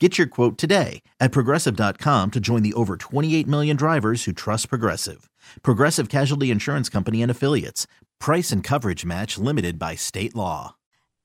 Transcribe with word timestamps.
Get 0.00 0.18
your 0.18 0.26
quote 0.26 0.58
today 0.58 1.02
at 1.20 1.30
progressive.com 1.30 2.32
to 2.32 2.40
join 2.40 2.62
the 2.64 2.74
over 2.74 2.96
28 2.96 3.46
million 3.46 3.76
drivers 3.76 4.24
who 4.24 4.32
trust 4.32 4.68
Progressive. 4.68 5.30
Progressive 5.62 6.08
Casualty 6.08 6.50
Insurance 6.50 6.88
Company 6.88 7.22
and 7.22 7.30
Affiliates. 7.30 7.86
Price 8.18 8.50
and 8.50 8.64
coverage 8.64 9.04
match 9.04 9.38
limited 9.38 9.78
by 9.78 9.94
state 9.94 10.34
law. 10.34 10.74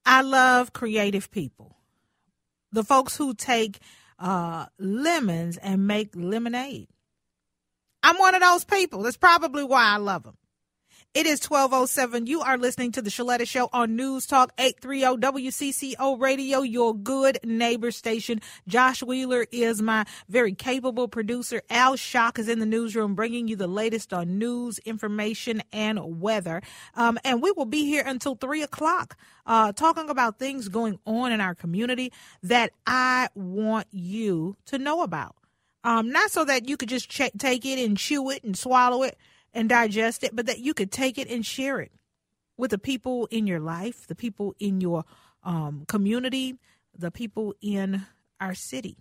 I 0.06 0.22
love 0.22 0.72
creative 0.72 1.31
people. 1.31 1.78
The 2.72 2.84
folks 2.84 3.17
who 3.17 3.34
take 3.34 3.80
uh, 4.20 4.67
lemons 4.78 5.58
and 5.58 5.88
make 5.88 6.12
lemonade. 6.14 6.90
I'm 8.03 8.17
one 8.17 8.36
of 8.36 8.42
those 8.42 8.66
people. 8.66 9.02
That's 9.02 9.17
probably 9.17 9.64
why 9.64 9.86
I 9.86 9.97
love 9.97 10.23
them. 10.23 10.38
It 11.16 11.26
is 11.26 11.44
1207. 11.44 12.28
You 12.28 12.42
are 12.42 12.56
listening 12.56 12.92
to 12.92 13.02
the 13.02 13.10
Sheletta 13.10 13.48
Show 13.48 13.68
on 13.74 13.96
News 13.96 14.28
Talk 14.28 14.54
830 14.60 15.20
WCCO 15.20 16.22
Radio, 16.22 16.62
your 16.62 16.94
good 16.94 17.40
neighbor 17.44 17.90
station. 17.90 18.42
Josh 18.68 19.02
Wheeler 19.02 19.48
is 19.52 19.82
my 19.82 20.06
very 20.28 20.54
capable 20.54 21.08
producer. 21.08 21.64
Al 21.72 21.96
Shock 21.96 22.38
is 22.38 22.48
in 22.48 22.60
the 22.60 22.68
newsroom 22.68 23.16
bringing 23.16 23.48
you 23.48 23.56
the 23.56 23.66
latest 23.66 24.14
on 24.14 24.38
news, 24.38 24.78
information, 24.86 25.64
and 25.74 26.22
weather. 26.22 26.62
Um, 26.94 27.18
and 27.26 27.42
we 27.42 27.54
will 27.54 27.66
be 27.66 27.86
here 27.86 28.04
until 28.06 28.36
3 28.36 28.62
o'clock 28.62 29.18
uh, 29.48 29.72
talking 29.72 30.12
about 30.12 30.38
things 30.38 30.70
going 30.70 31.00
on 31.08 31.32
in 31.32 31.42
our 31.42 31.56
community 31.56 32.14
that 32.44 32.72
I 32.86 33.30
want 33.34 33.88
you 33.90 34.58
to 34.68 34.78
know 34.78 35.02
about. 35.02 35.36
Um, 35.84 36.12
not 36.12 36.30
so 36.30 36.46
that 36.46 36.70
you 36.70 36.78
could 36.78 36.90
just 36.90 37.10
ch- 37.10 37.32
take 37.40 37.66
it 37.66 37.84
and 37.84 37.98
chew 37.98 38.30
it 38.30 38.44
and 38.44 38.56
swallow 38.56 39.02
it 39.02 39.18
and 39.53 39.69
digest 39.69 40.23
it, 40.23 40.36
but 40.36 40.45
that 40.45 40.59
you 40.59 40.73
could 40.73 40.92
take 40.92 41.17
it 41.17 41.30
and 41.30 41.45
share 41.45 41.80
it 41.80 41.92
with 42.58 42.72
the 42.72 42.78
people 42.78 43.28
in 43.31 43.47
your 43.47 43.59
life, 43.59 44.08
the 44.08 44.16
people 44.16 44.53
in 44.59 44.81
your 44.81 45.06
um, 45.44 45.86
community, 45.88 46.56
the 46.97 47.11
people 47.11 47.56
in 47.61 48.06
our 48.39 48.53
city. 48.53 48.97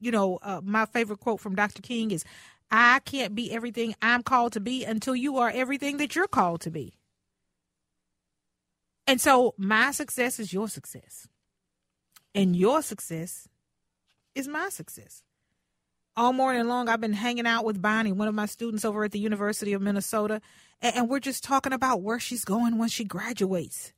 You 0.00 0.10
know, 0.10 0.38
uh, 0.42 0.60
my 0.62 0.86
favorite 0.86 1.20
quote 1.20 1.40
from 1.40 1.54
Dr. 1.54 1.82
King 1.82 2.10
is 2.10 2.24
I 2.70 3.00
can't 3.00 3.34
be 3.34 3.52
everything 3.52 3.94
I'm 4.02 4.22
called 4.22 4.54
to 4.54 4.60
be 4.60 4.84
until 4.84 5.14
you 5.14 5.38
are 5.38 5.50
everything 5.54 5.98
that 5.98 6.16
you're 6.16 6.26
called 6.26 6.62
to 6.62 6.70
be. 6.70 6.94
And 9.06 9.20
so 9.20 9.54
my 9.56 9.90
success 9.90 10.40
is 10.40 10.52
your 10.52 10.68
success. 10.68 11.28
And 12.34 12.56
your 12.56 12.82
success 12.82 13.46
is 14.34 14.48
my 14.48 14.70
success 14.70 15.22
all 16.16 16.32
morning 16.32 16.68
long 16.68 16.88
I've 16.88 17.00
been 17.00 17.12
hanging 17.12 17.46
out 17.46 17.64
with 17.64 17.80
Bonnie, 17.80 18.12
one 18.12 18.28
of 18.28 18.34
my 18.34 18.46
students 18.46 18.84
over 18.84 19.04
at 19.04 19.12
the 19.12 19.18
University 19.18 19.72
of 19.72 19.80
Minnesota, 19.80 20.40
and, 20.80 21.08
we're 21.08 21.20
just 21.20 21.44
talking 21.44 21.72
about 21.72 22.02
where 22.02 22.18
she's 22.18 22.44
going 22.44 22.76
when 22.76 22.88
she 22.88 23.04
graduates 23.04 23.92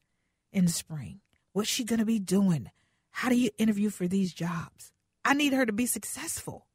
in 0.52 0.66
the 0.66 0.70
spring. 0.70 1.20
What's 1.52 1.68
she 1.68 1.82
going 1.82 1.98
to 1.98 2.04
be 2.04 2.18
doing? 2.18 2.70
How 3.10 3.30
do 3.30 3.36
you 3.36 3.50
interview 3.58 3.88
for 3.88 4.06
these 4.06 4.34
jobs? 4.34 4.92
I 5.24 5.32
need 5.32 5.54
her 5.54 5.64
to 5.64 5.72
be 5.72 5.86
successful 5.86 6.66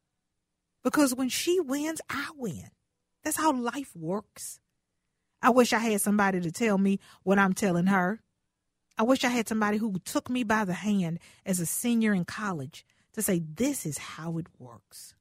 because 0.82 1.14
when 1.14 1.28
she 1.28 1.60
wins, 1.60 2.00
I 2.10 2.30
win. 2.36 2.70
That's 3.22 3.36
how 3.36 3.52
life 3.52 3.94
works. 3.94 4.58
I 5.42 5.50
wish 5.50 5.72
I 5.72 5.78
had 5.78 6.00
somebody 6.00 6.40
to 6.40 6.50
tell 6.50 6.76
me 6.76 6.98
what 7.22 7.38
I'm 7.38 7.52
telling 7.52 7.86
her. 7.86 8.20
I 8.98 9.04
wish 9.04 9.24
I 9.24 9.28
had 9.28 9.48
somebody 9.48 9.78
who 9.78 9.98
took 10.04 10.28
me 10.28 10.42
by 10.42 10.64
the 10.64 10.74
hand 10.74 11.20
as 11.46 11.60
a 11.60 11.66
senior 11.66 12.12
in 12.12 12.24
college 12.24 12.84
to 13.12 13.22
say, 13.22 13.38
This 13.38 13.86
is 13.86 13.96
how 13.96 14.38
it 14.38 14.48
works. 14.58 15.14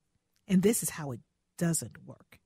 And 0.50 0.62
this 0.64 0.84
is 0.84 0.90
how 0.90 1.12
it 1.12 1.20
doesn't 1.58 2.06
work. 2.06 2.40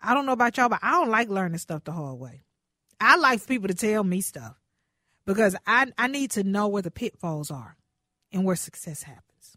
I 0.00 0.14
don't 0.14 0.26
know 0.26 0.32
about 0.32 0.56
y'all, 0.56 0.68
but 0.68 0.80
I 0.82 0.92
don't 0.92 1.10
like 1.10 1.28
learning 1.28 1.58
stuff 1.58 1.84
the 1.84 1.92
hard 1.92 2.18
way. 2.18 2.42
I 3.00 3.16
like 3.16 3.44
people 3.46 3.68
to 3.68 3.74
tell 3.74 4.04
me 4.04 4.20
stuff 4.20 4.60
because 5.24 5.56
I, 5.66 5.86
I 5.96 6.06
need 6.08 6.32
to 6.32 6.44
know 6.44 6.68
where 6.68 6.82
the 6.82 6.90
pitfalls 6.90 7.50
are 7.50 7.76
and 8.32 8.44
where 8.44 8.56
success 8.56 9.02
happens. 9.02 9.56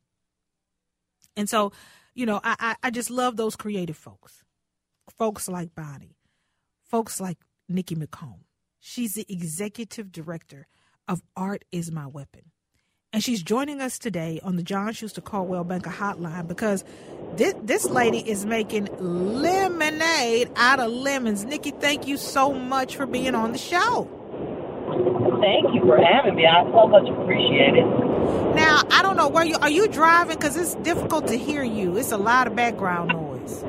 And 1.35 1.49
so, 1.49 1.73
you 2.13 2.25
know, 2.25 2.39
I, 2.43 2.55
I, 2.59 2.75
I 2.83 2.89
just 2.91 3.09
love 3.09 3.37
those 3.37 3.55
creative 3.55 3.97
folks. 3.97 4.43
Folks 5.17 5.47
like 5.47 5.75
Bonnie, 5.75 6.17
folks 6.83 7.19
like 7.19 7.37
Nikki 7.69 7.95
McComb. 7.95 8.39
She's 8.79 9.15
the 9.15 9.25
executive 9.29 10.11
director 10.11 10.67
of 11.07 11.21
Art 11.35 11.65
is 11.71 11.91
My 11.91 12.07
Weapon. 12.07 12.51
And 13.15 13.23
she's 13.23 13.41
joining 13.41 13.79
us 13.79 13.97
today 13.97 14.41
on 14.43 14.57
the 14.57 14.61
John 14.61 14.91
Schuster 14.91 15.21
Coldwell 15.21 15.63
Banker 15.63 15.89
Hotline 15.89 16.49
because 16.49 16.83
this, 17.37 17.53
this 17.63 17.85
lady 17.85 18.17
is 18.17 18.45
making 18.45 18.89
lemonade 18.99 20.51
out 20.57 20.81
of 20.81 20.91
lemons. 20.91 21.45
Nikki, 21.45 21.71
thank 21.71 22.07
you 22.07 22.17
so 22.17 22.51
much 22.51 22.97
for 22.97 23.05
being 23.05 23.33
on 23.33 23.53
the 23.53 23.57
show. 23.57 24.09
Thank 25.39 25.73
you 25.73 25.79
for 25.85 25.97
having 25.97 26.35
me. 26.35 26.45
I 26.45 26.69
so 26.69 26.87
much 26.87 27.07
appreciate 27.07 27.75
it. 27.75 27.85
Now, 28.53 28.81
I 28.91 29.01
don't 29.01 29.15
know 29.15 29.29
where 29.29 29.45
you 29.45 29.55
are. 29.61 29.69
You 29.69 29.87
driving? 29.87 30.35
Because 30.35 30.57
it's 30.57 30.75
difficult 30.83 31.27
to 31.27 31.37
hear 31.37 31.63
you. 31.63 31.95
It's 31.95 32.11
a 32.11 32.17
lot 32.17 32.47
of 32.47 32.55
background 32.57 33.11
noise. 33.13 33.63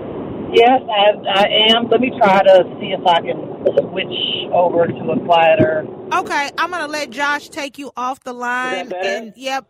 Yes, 0.52 0.80
I, 0.88 1.12
I 1.28 1.74
am. 1.74 1.88
Let 1.88 2.00
me 2.00 2.10
try 2.18 2.42
to 2.42 2.64
see 2.80 2.92
if 2.92 3.04
I 3.06 3.20
can 3.20 3.64
switch 3.90 4.52
over 4.52 4.86
to 4.86 5.10
a 5.10 5.20
quieter. 5.26 5.84
Okay, 6.12 6.50
I'm 6.56 6.70
gonna 6.70 6.86
let 6.86 7.10
Josh 7.10 7.48
take 7.48 7.78
you 7.78 7.90
off 7.96 8.22
the 8.22 8.32
line. 8.32 8.92
And 9.02 9.32
yep, 9.36 9.66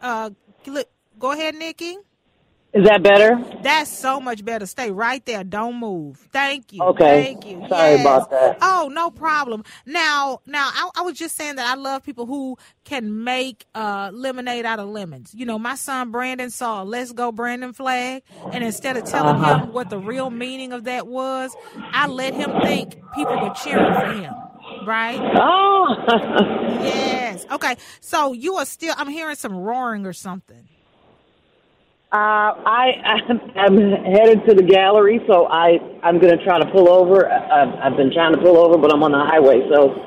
uh, 0.00 0.30
go 1.18 1.32
ahead, 1.32 1.54
Nikki. 1.54 1.96
Is 2.74 2.84
that 2.86 3.04
better? 3.04 3.40
That's 3.62 3.88
so 3.88 4.18
much 4.18 4.44
better. 4.44 4.66
Stay 4.66 4.90
right 4.90 5.24
there. 5.26 5.44
Don't 5.44 5.78
move. 5.78 6.16
Thank 6.32 6.72
you. 6.72 6.82
Okay. 6.82 7.22
Thank 7.22 7.46
you. 7.46 7.64
Sorry 7.68 7.92
yes. 7.92 8.00
about 8.00 8.30
that. 8.30 8.58
Oh, 8.60 8.90
no 8.92 9.10
problem. 9.10 9.62
Now, 9.86 10.40
now 10.44 10.70
I, 10.72 10.90
I, 10.96 11.02
was 11.02 11.16
just 11.16 11.36
saying 11.36 11.54
that 11.54 11.70
I 11.70 11.80
love 11.80 12.02
people 12.02 12.26
who 12.26 12.56
can 12.82 13.22
make 13.22 13.64
uh, 13.76 14.10
lemonade 14.12 14.64
out 14.64 14.80
of 14.80 14.88
lemons. 14.88 15.32
You 15.32 15.46
know, 15.46 15.56
my 15.56 15.76
son 15.76 16.10
Brandon 16.10 16.50
saw 16.50 16.82
"Let's 16.82 17.12
Go 17.12 17.30
Brandon" 17.30 17.72
flag, 17.72 18.24
and 18.52 18.64
instead 18.64 18.96
of 18.96 19.04
telling 19.04 19.36
uh-huh. 19.36 19.66
him 19.66 19.72
what 19.72 19.88
the 19.88 19.98
real 19.98 20.30
meaning 20.30 20.72
of 20.72 20.82
that 20.84 21.06
was, 21.06 21.54
I 21.76 22.08
let 22.08 22.34
him 22.34 22.60
think 22.62 22.96
people 23.14 23.40
were 23.40 23.54
cheering 23.54 23.94
for 23.94 24.12
him 24.12 24.34
right? 24.86 25.20
Oh. 25.36 25.94
yes. 26.82 27.46
Okay. 27.50 27.76
So 28.00 28.32
you 28.32 28.56
are 28.56 28.66
still. 28.66 28.94
I'm 28.98 29.08
hearing 29.08 29.36
some 29.36 29.54
roaring 29.54 30.06
or 30.06 30.12
something. 30.12 30.68
Uh, 32.14 32.54
I 32.62 32.94
I'm 33.58 33.74
headed 34.06 34.46
to 34.46 34.54
the 34.54 34.62
gallery, 34.62 35.18
so 35.26 35.50
I 35.50 35.82
I'm 36.06 36.22
going 36.22 36.30
to 36.30 36.38
try 36.44 36.62
to 36.62 36.70
pull 36.70 36.86
over. 36.86 37.26
I've, 37.26 37.74
I've 37.82 37.96
been 37.98 38.14
trying 38.14 38.30
to 38.34 38.38
pull 38.38 38.54
over, 38.54 38.78
but 38.78 38.94
I'm 38.94 39.02
on 39.02 39.10
the 39.10 39.18
highway, 39.18 39.66
so 39.66 39.98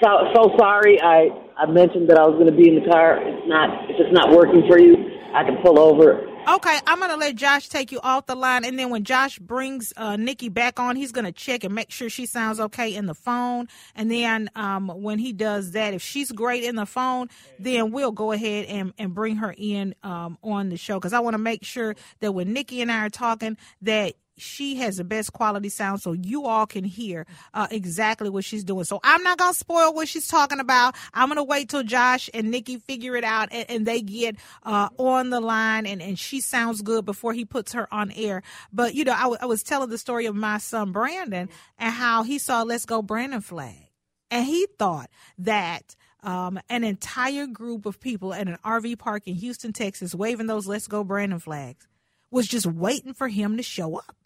so 0.00 0.32
so 0.32 0.56
sorry. 0.56 0.96
I 1.04 1.28
I 1.60 1.68
mentioned 1.68 2.08
that 2.08 2.16
I 2.16 2.24
was 2.24 2.40
going 2.40 2.48
to 2.48 2.56
be 2.56 2.72
in 2.72 2.80
the 2.80 2.88
car. 2.88 3.20
It's 3.20 3.44
not 3.44 3.92
if 3.92 4.00
it's 4.00 4.08
not 4.08 4.32
working 4.32 4.64
for 4.72 4.80
you, 4.80 4.96
I 5.36 5.44
can 5.44 5.60
pull 5.60 5.76
over 5.76 6.29
Okay, 6.50 6.80
I'm 6.84 6.98
gonna 6.98 7.16
let 7.16 7.36
Josh 7.36 7.68
take 7.68 7.92
you 7.92 8.00
off 8.02 8.26
the 8.26 8.34
line, 8.34 8.64
and 8.64 8.76
then 8.76 8.90
when 8.90 9.04
Josh 9.04 9.38
brings 9.38 9.92
uh, 9.96 10.16
Nikki 10.16 10.48
back 10.48 10.80
on, 10.80 10.96
he's 10.96 11.12
gonna 11.12 11.30
check 11.30 11.62
and 11.62 11.72
make 11.72 11.92
sure 11.92 12.10
she 12.10 12.26
sounds 12.26 12.58
okay 12.58 12.92
in 12.92 13.06
the 13.06 13.14
phone. 13.14 13.68
And 13.94 14.10
then 14.10 14.50
um, 14.56 14.88
when 14.88 15.20
he 15.20 15.32
does 15.32 15.70
that, 15.72 15.94
if 15.94 16.02
she's 16.02 16.32
great 16.32 16.64
in 16.64 16.74
the 16.74 16.86
phone, 16.86 17.28
then 17.60 17.92
we'll 17.92 18.10
go 18.10 18.32
ahead 18.32 18.64
and, 18.66 18.92
and 18.98 19.14
bring 19.14 19.36
her 19.36 19.54
in 19.56 19.94
um, 20.02 20.38
on 20.42 20.70
the 20.70 20.76
show 20.76 20.98
because 20.98 21.12
I 21.12 21.20
want 21.20 21.34
to 21.34 21.38
make 21.38 21.64
sure 21.64 21.94
that 22.18 22.32
when 22.32 22.52
Nikki 22.52 22.82
and 22.82 22.90
I 22.90 23.06
are 23.06 23.10
talking, 23.10 23.56
that 23.82 24.14
she 24.40 24.76
has 24.76 24.96
the 24.96 25.04
best 25.04 25.32
quality 25.32 25.68
sound 25.68 26.00
so 26.00 26.12
you 26.12 26.46
all 26.46 26.66
can 26.66 26.84
hear 26.84 27.26
uh, 27.54 27.66
exactly 27.70 28.28
what 28.28 28.44
she's 28.44 28.64
doing. 28.64 28.84
So 28.84 29.00
I'm 29.02 29.22
not 29.22 29.38
going 29.38 29.52
to 29.52 29.58
spoil 29.58 29.94
what 29.94 30.08
she's 30.08 30.26
talking 30.26 30.60
about. 30.60 30.96
I'm 31.14 31.28
going 31.28 31.36
to 31.36 31.44
wait 31.44 31.68
till 31.68 31.82
Josh 31.82 32.30
and 32.32 32.50
Nikki 32.50 32.78
figure 32.78 33.16
it 33.16 33.24
out 33.24 33.48
and, 33.52 33.68
and 33.70 33.86
they 33.86 34.02
get 34.02 34.36
uh, 34.62 34.88
on 34.98 35.30
the 35.30 35.40
line 35.40 35.86
and, 35.86 36.02
and 36.02 36.18
she 36.18 36.40
sounds 36.40 36.82
good 36.82 37.04
before 37.04 37.32
he 37.32 37.44
puts 37.44 37.72
her 37.72 37.92
on 37.92 38.10
air. 38.12 38.42
But, 38.72 38.94
you 38.94 39.04
know, 39.04 39.12
I, 39.12 39.22
w- 39.22 39.38
I 39.40 39.46
was 39.46 39.62
telling 39.62 39.90
the 39.90 39.98
story 39.98 40.26
of 40.26 40.34
my 40.34 40.58
son 40.58 40.92
Brandon 40.92 41.48
and 41.78 41.92
how 41.92 42.22
he 42.22 42.38
saw 42.38 42.62
Let's 42.62 42.86
Go 42.86 43.02
Brandon 43.02 43.40
flag. 43.40 43.90
And 44.30 44.46
he 44.46 44.66
thought 44.78 45.10
that 45.38 45.96
um, 46.22 46.60
an 46.68 46.84
entire 46.84 47.46
group 47.46 47.86
of 47.86 48.00
people 48.00 48.32
at 48.34 48.48
an 48.48 48.58
RV 48.64 48.98
park 48.98 49.26
in 49.26 49.34
Houston, 49.34 49.72
Texas, 49.72 50.14
waving 50.14 50.46
those 50.46 50.66
Let's 50.66 50.86
Go 50.86 51.04
Brandon 51.04 51.38
flags 51.38 51.86
was 52.30 52.46
just 52.46 52.66
waiting 52.66 53.14
for 53.14 53.28
him 53.28 53.56
to 53.56 53.62
show 53.62 53.96
up. 53.96 54.16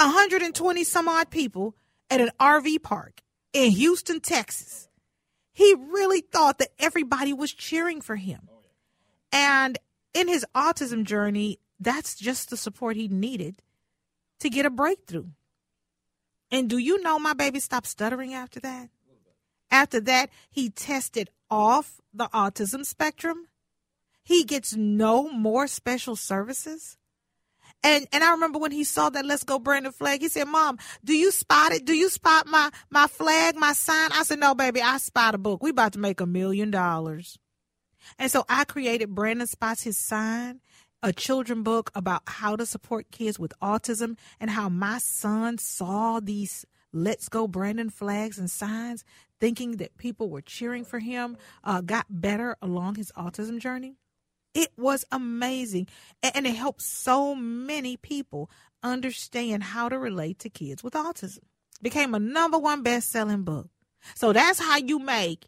120 0.00 0.84
some 0.84 1.08
odd 1.08 1.30
people 1.30 1.74
at 2.10 2.20
an 2.20 2.30
RV 2.40 2.82
park 2.82 3.22
in 3.52 3.70
Houston, 3.72 4.20
Texas. 4.20 4.88
He 5.52 5.74
really 5.74 6.20
thought 6.20 6.58
that 6.58 6.70
everybody 6.78 7.32
was 7.32 7.52
cheering 7.52 8.00
for 8.00 8.16
him. 8.16 8.48
Oh, 8.50 8.60
and 9.32 9.78
in 10.14 10.28
his 10.28 10.46
autism 10.54 11.04
journey, 11.04 11.58
that's 11.80 12.14
just 12.14 12.50
the 12.50 12.56
support 12.56 12.96
he 12.96 13.08
needed 13.08 13.62
to 14.40 14.50
get 14.50 14.66
a 14.66 14.70
breakthrough. 14.70 15.26
And 16.50 16.70
do 16.70 16.78
you 16.78 17.02
know 17.02 17.18
my 17.18 17.34
baby 17.34 17.60
stopped 17.60 17.86
stuttering 17.86 18.34
after 18.34 18.60
that? 18.60 18.90
After 19.70 20.00
that, 20.02 20.30
he 20.50 20.70
tested 20.70 21.30
off 21.50 22.00
the 22.12 22.28
autism 22.28 22.84
spectrum. 22.84 23.48
He 24.22 24.44
gets 24.44 24.74
no 24.74 25.30
more 25.30 25.66
special 25.66 26.16
services. 26.16 26.97
And 27.82 28.06
and 28.12 28.24
I 28.24 28.32
remember 28.32 28.58
when 28.58 28.72
he 28.72 28.84
saw 28.84 29.08
that 29.10 29.24
Let's 29.24 29.44
Go 29.44 29.58
Brandon 29.58 29.92
flag, 29.92 30.20
he 30.20 30.28
said, 30.28 30.44
Mom, 30.44 30.78
do 31.04 31.14
you 31.14 31.30
spot 31.30 31.72
it? 31.72 31.84
Do 31.84 31.94
you 31.94 32.08
spot 32.08 32.46
my 32.46 32.70
my 32.90 33.06
flag, 33.06 33.56
my 33.56 33.72
sign? 33.72 34.10
I 34.12 34.24
said, 34.24 34.40
No, 34.40 34.54
baby, 34.54 34.82
I 34.82 34.98
spot 34.98 35.34
a 35.34 35.38
book. 35.38 35.62
We 35.62 35.70
about 35.70 35.92
to 35.92 35.98
make 35.98 36.20
a 36.20 36.26
million 36.26 36.70
dollars. 36.70 37.38
And 38.18 38.30
so 38.30 38.44
I 38.48 38.64
created 38.64 39.14
Brandon 39.14 39.46
Spots 39.46 39.82
His 39.82 39.98
Sign, 39.98 40.60
a 41.02 41.12
children 41.12 41.62
book 41.62 41.90
about 41.94 42.22
how 42.26 42.56
to 42.56 42.66
support 42.66 43.10
kids 43.10 43.38
with 43.38 43.52
autism 43.60 44.16
and 44.40 44.50
how 44.50 44.68
my 44.68 44.98
son 44.98 45.58
saw 45.58 46.20
these 46.20 46.64
Let's 46.92 47.28
Go 47.28 47.46
Brandon 47.46 47.90
flags 47.90 48.38
and 48.38 48.50
signs, 48.50 49.04
thinking 49.40 49.72
that 49.72 49.98
people 49.98 50.30
were 50.30 50.40
cheering 50.40 50.84
for 50.84 50.98
him, 50.98 51.36
uh, 51.62 51.80
got 51.82 52.06
better 52.08 52.56
along 52.62 52.94
his 52.94 53.12
autism 53.12 53.58
journey. 53.58 53.96
It 54.58 54.72
was 54.76 55.04
amazing. 55.12 55.86
And 56.20 56.44
it 56.44 56.56
helped 56.56 56.82
so 56.82 57.32
many 57.36 57.96
people 57.96 58.50
understand 58.82 59.62
how 59.62 59.88
to 59.88 59.96
relate 59.96 60.40
to 60.40 60.50
kids 60.50 60.82
with 60.82 60.94
autism. 60.94 61.44
Became 61.80 62.12
a 62.12 62.18
number 62.18 62.58
one 62.58 62.82
best 62.82 63.12
selling 63.12 63.44
book. 63.44 63.68
So 64.16 64.32
that's 64.32 64.58
how 64.58 64.78
you 64.78 64.98
make 64.98 65.46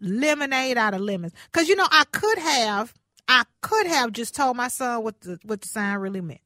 lemonade 0.00 0.78
out 0.78 0.94
of 0.94 1.02
lemons. 1.02 1.34
Cause 1.52 1.68
you 1.68 1.76
know, 1.76 1.86
I 1.90 2.04
could 2.10 2.38
have, 2.38 2.94
I 3.28 3.44
could 3.60 3.86
have 3.86 4.12
just 4.12 4.34
told 4.34 4.56
my 4.56 4.68
son 4.68 5.04
what 5.04 5.20
the 5.20 5.38
what 5.42 5.60
the 5.60 5.68
sign 5.68 5.98
really 5.98 6.22
meant. 6.22 6.40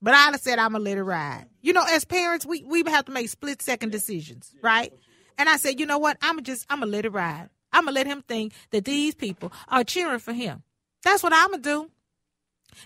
But 0.00 0.14
have 0.14 0.40
said 0.40 0.58
I'm 0.58 0.72
let 0.72 0.96
it 0.96 1.02
ride. 1.02 1.44
You 1.60 1.74
know, 1.74 1.84
as 1.86 2.06
parents, 2.06 2.46
we, 2.46 2.64
we 2.64 2.82
have 2.86 3.04
to 3.04 3.12
make 3.12 3.28
split 3.28 3.60
second 3.60 3.92
decisions, 3.92 4.54
right? 4.62 4.90
And 5.36 5.50
I 5.50 5.58
said, 5.58 5.78
you 5.78 5.84
know 5.84 5.98
what? 5.98 6.16
I'm 6.22 6.42
just 6.42 6.64
I'm 6.70 6.80
let 6.80 7.04
it 7.04 7.12
ride. 7.12 7.50
I'm 7.74 7.84
gonna 7.84 7.94
let 7.94 8.06
him 8.06 8.22
think 8.26 8.54
that 8.70 8.86
these 8.86 9.14
people 9.14 9.52
are 9.68 9.84
cheering 9.84 10.18
for 10.18 10.32
him. 10.32 10.62
That's 11.04 11.22
what 11.22 11.32
I'm 11.32 11.50
going 11.50 11.62
to 11.62 11.68
do. 11.68 11.90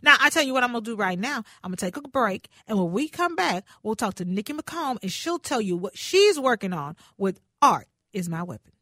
Now, 0.03 0.17
I 0.21 0.31
tell 0.31 0.43
you 0.43 0.53
what 0.53 0.65
I'm 0.65 0.73
going 0.73 0.85
to 0.85 0.91
do 0.91 0.97
right 0.97 1.19
now. 1.19 1.45
I'm 1.63 1.71
going 1.71 1.77
to 1.77 1.85
take 1.85 1.97
a 1.97 2.03
break. 2.09 2.49
And 2.67 2.79
when 2.79 2.93
we 2.93 3.09
come 3.09 3.37
back, 3.37 3.65
we'll 3.83 3.95
talk 3.95 4.15
to 4.15 4.25
Nikki 4.25 4.53
McComb 4.53 4.99
and 5.03 5.13
she'll 5.13 5.39
tell 5.39 5.61
you 5.61 5.77
what 5.77 5.97
she's 5.97 6.39
working 6.39 6.73
on 6.73 6.97
with 7.17 7.41
Art 7.63 7.89
is 8.13 8.29
My 8.29 8.43
Weapon. 8.43 8.73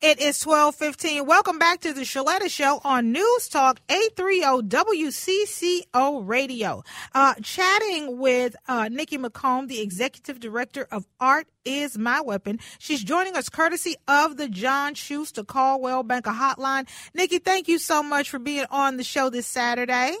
It 0.00 0.20
is 0.20 0.40
1215. 0.44 1.26
Welcome 1.26 1.58
back 1.58 1.80
to 1.80 1.92
the 1.92 2.02
Sheletta 2.02 2.48
Show 2.48 2.80
on 2.84 3.10
News 3.10 3.48
Talk 3.48 3.80
830 3.88 4.68
WCCO 4.68 6.22
Radio. 6.24 6.84
Uh, 7.12 7.34
chatting 7.42 8.16
with 8.16 8.54
uh, 8.68 8.88
Nikki 8.92 9.18
McComb, 9.18 9.66
the 9.66 9.80
Executive 9.80 10.38
Director 10.38 10.86
of 10.92 11.04
Art 11.18 11.48
is 11.64 11.98
My 11.98 12.20
Weapon. 12.20 12.60
She's 12.78 13.02
joining 13.02 13.36
us 13.36 13.48
courtesy 13.48 13.96
of 14.06 14.36
the 14.36 14.48
John 14.48 14.94
Schuster 14.94 15.42
Coldwell 15.42 16.04
Banker 16.04 16.30
Hotline. 16.30 16.88
Nikki, 17.12 17.40
thank 17.40 17.66
you 17.66 17.80
so 17.80 18.00
much 18.00 18.30
for 18.30 18.38
being 18.38 18.66
on 18.70 18.98
the 18.98 19.04
show 19.04 19.30
this 19.30 19.48
Saturday. 19.48 20.16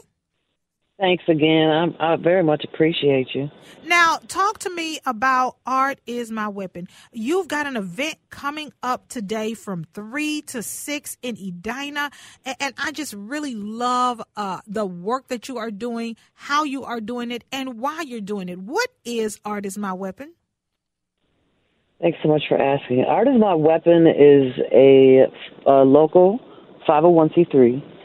Thanks 0.98 1.22
again. 1.28 1.94
I, 2.00 2.14
I 2.14 2.16
very 2.16 2.42
much 2.42 2.64
appreciate 2.64 3.28
you. 3.32 3.48
Now, 3.84 4.18
talk 4.26 4.58
to 4.60 4.70
me 4.70 4.98
about 5.06 5.56
Art 5.64 6.00
is 6.06 6.32
My 6.32 6.48
Weapon. 6.48 6.88
You've 7.12 7.46
got 7.46 7.68
an 7.68 7.76
event 7.76 8.16
coming 8.30 8.72
up 8.82 9.08
today 9.08 9.54
from 9.54 9.84
3 9.94 10.42
to 10.42 10.60
6 10.60 11.16
in 11.22 11.36
Edina. 11.36 12.10
And, 12.44 12.56
and 12.58 12.74
I 12.78 12.90
just 12.90 13.14
really 13.14 13.54
love 13.54 14.20
uh, 14.36 14.60
the 14.66 14.84
work 14.84 15.28
that 15.28 15.48
you 15.48 15.58
are 15.58 15.70
doing, 15.70 16.16
how 16.34 16.64
you 16.64 16.82
are 16.82 17.00
doing 17.00 17.30
it, 17.30 17.44
and 17.52 17.78
why 17.78 18.02
you're 18.02 18.20
doing 18.20 18.48
it. 18.48 18.58
What 18.58 18.88
is 19.04 19.38
Art 19.44 19.66
is 19.66 19.78
My 19.78 19.92
Weapon? 19.92 20.34
Thanks 22.00 22.18
so 22.24 22.28
much 22.28 22.42
for 22.48 22.60
asking. 22.60 23.04
Art 23.04 23.28
is 23.28 23.38
My 23.38 23.54
Weapon 23.54 24.08
is 24.08 24.52
a, 24.72 25.26
a 25.64 25.84
local 25.84 26.40
501c3 26.88 27.97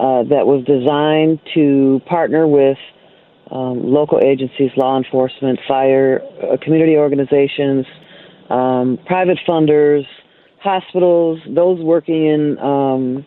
uh, 0.00 0.24
that 0.24 0.46
was 0.46 0.64
designed 0.64 1.38
to 1.52 2.00
partner 2.08 2.48
with 2.48 2.78
um, 3.50 3.82
local 3.84 4.18
agencies, 4.24 4.70
law 4.74 4.96
enforcement, 4.96 5.58
fire, 5.68 6.22
uh, 6.42 6.56
community 6.62 6.96
organizations, 6.96 7.84
um, 8.48 8.98
private 9.04 9.38
funders, 9.46 10.04
hospitals, 10.62 11.38
those 11.54 11.78
working 11.82 12.26
in 12.26 12.58
um, 12.60 13.26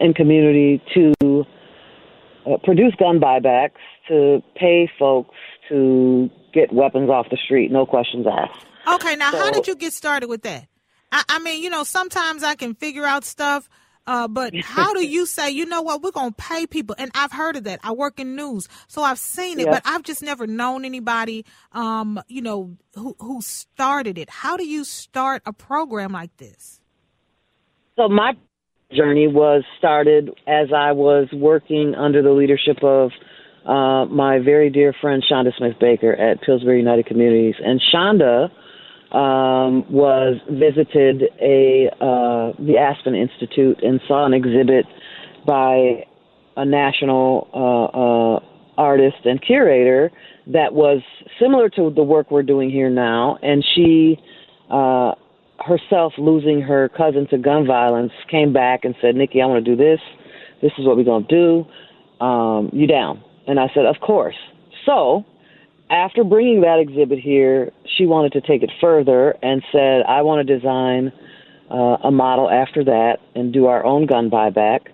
in 0.00 0.12
community 0.12 0.82
to 0.92 1.46
uh, 2.44 2.58
produce 2.62 2.94
gun 2.96 3.18
buybacks, 3.18 3.80
to 4.08 4.42
pay 4.54 4.90
folks 4.98 5.34
to 5.70 6.28
get 6.52 6.70
weapons 6.74 7.08
off 7.08 7.26
the 7.30 7.38
street, 7.42 7.72
no 7.72 7.86
questions 7.86 8.26
asked. 8.30 8.66
Okay, 8.86 9.16
now 9.16 9.30
so, 9.30 9.38
how 9.38 9.50
did 9.50 9.66
you 9.66 9.76
get 9.76 9.94
started 9.94 10.28
with 10.28 10.42
that? 10.42 10.66
I, 11.10 11.22
I 11.30 11.38
mean, 11.38 11.62
you 11.62 11.70
know, 11.70 11.84
sometimes 11.84 12.44
I 12.44 12.54
can 12.54 12.74
figure 12.74 13.06
out 13.06 13.24
stuff 13.24 13.66
uh, 14.06 14.28
but 14.28 14.54
how 14.62 14.92
do 14.92 15.06
you 15.06 15.26
say, 15.26 15.50
you 15.50 15.66
know 15.66 15.82
what, 15.82 16.02
we're 16.02 16.10
going 16.10 16.30
to 16.30 16.36
pay 16.36 16.66
people? 16.66 16.94
And 16.98 17.10
I've 17.14 17.32
heard 17.32 17.56
of 17.56 17.64
that. 17.64 17.80
I 17.82 17.92
work 17.92 18.18
in 18.18 18.36
news, 18.36 18.68
so 18.88 19.02
I've 19.02 19.18
seen 19.18 19.60
it, 19.60 19.66
but 19.66 19.82
I've 19.84 20.02
just 20.02 20.22
never 20.22 20.46
known 20.46 20.84
anybody, 20.84 21.44
um, 21.72 22.20
you 22.28 22.42
know, 22.42 22.76
who, 22.94 23.16
who 23.18 23.40
started 23.42 24.18
it. 24.18 24.30
How 24.30 24.56
do 24.56 24.66
you 24.66 24.84
start 24.84 25.42
a 25.46 25.52
program 25.52 26.12
like 26.12 26.36
this? 26.36 26.80
So 27.96 28.08
my 28.08 28.32
journey 28.92 29.28
was 29.28 29.64
started 29.78 30.30
as 30.46 30.68
I 30.74 30.92
was 30.92 31.28
working 31.32 31.94
under 31.94 32.22
the 32.22 32.30
leadership 32.30 32.82
of 32.82 33.10
uh, 33.66 34.06
my 34.06 34.38
very 34.38 34.70
dear 34.70 34.94
friend 35.00 35.22
Chanda 35.26 35.52
Smith 35.56 35.74
Baker 35.80 36.12
at 36.12 36.42
Pillsbury 36.42 36.78
United 36.78 37.06
Communities. 37.06 37.54
And 37.62 37.80
Chanda 37.92 38.48
um, 39.12 39.84
was 39.92 40.40
visited 40.50 41.24
a 41.40 41.88
uh, 42.00 42.52
the 42.58 42.78
Aspen 42.78 43.14
Institute 43.14 43.78
and 43.82 44.00
saw 44.08 44.24
an 44.24 44.32
exhibit 44.32 44.86
by 45.46 46.06
a 46.56 46.64
national 46.64 47.48
uh, 47.52 47.84
uh, 47.84 48.82
artist 48.82 49.24
and 49.24 49.40
curator 49.42 50.10
that 50.46 50.72
was 50.72 51.02
similar 51.38 51.68
to 51.68 51.90
the 51.94 52.02
work 52.02 52.30
we're 52.30 52.42
doing 52.42 52.70
here 52.70 52.88
now, 52.88 53.38
and 53.42 53.62
she 53.74 54.18
uh, 54.70 55.12
herself 55.58 56.14
losing 56.16 56.62
her 56.62 56.88
cousin 56.88 57.26
to 57.28 57.38
gun 57.38 57.66
violence 57.66 58.12
came 58.30 58.52
back 58.52 58.84
and 58.84 58.94
said, 59.02 59.14
"Nikki, 59.14 59.42
I 59.42 59.46
want 59.46 59.62
to 59.62 59.70
do 59.70 59.76
this. 59.76 60.00
This 60.62 60.72
is 60.78 60.86
what 60.86 60.96
we're 60.96 61.04
gonna 61.04 61.26
do. 61.28 61.66
Um, 62.24 62.70
you 62.72 62.86
down?" 62.86 63.22
And 63.46 63.60
I 63.60 63.68
said, 63.74 63.84
"Of 63.84 63.96
course." 64.00 64.36
So 64.86 65.24
after 65.92 66.24
bringing 66.24 66.62
that 66.62 66.78
exhibit 66.78 67.18
here, 67.18 67.70
she 67.96 68.06
wanted 68.06 68.32
to 68.32 68.40
take 68.40 68.62
it 68.62 68.70
further 68.80 69.36
and 69.42 69.62
said, 69.70 70.02
I 70.08 70.22
want 70.22 70.46
to 70.46 70.58
design 70.58 71.12
uh, 71.70 71.98
a 72.04 72.10
model 72.10 72.50
after 72.50 72.82
that 72.84 73.18
and 73.34 73.52
do 73.52 73.66
our 73.66 73.84
own 73.84 74.06
gun 74.06 74.30
buyback. 74.30 74.88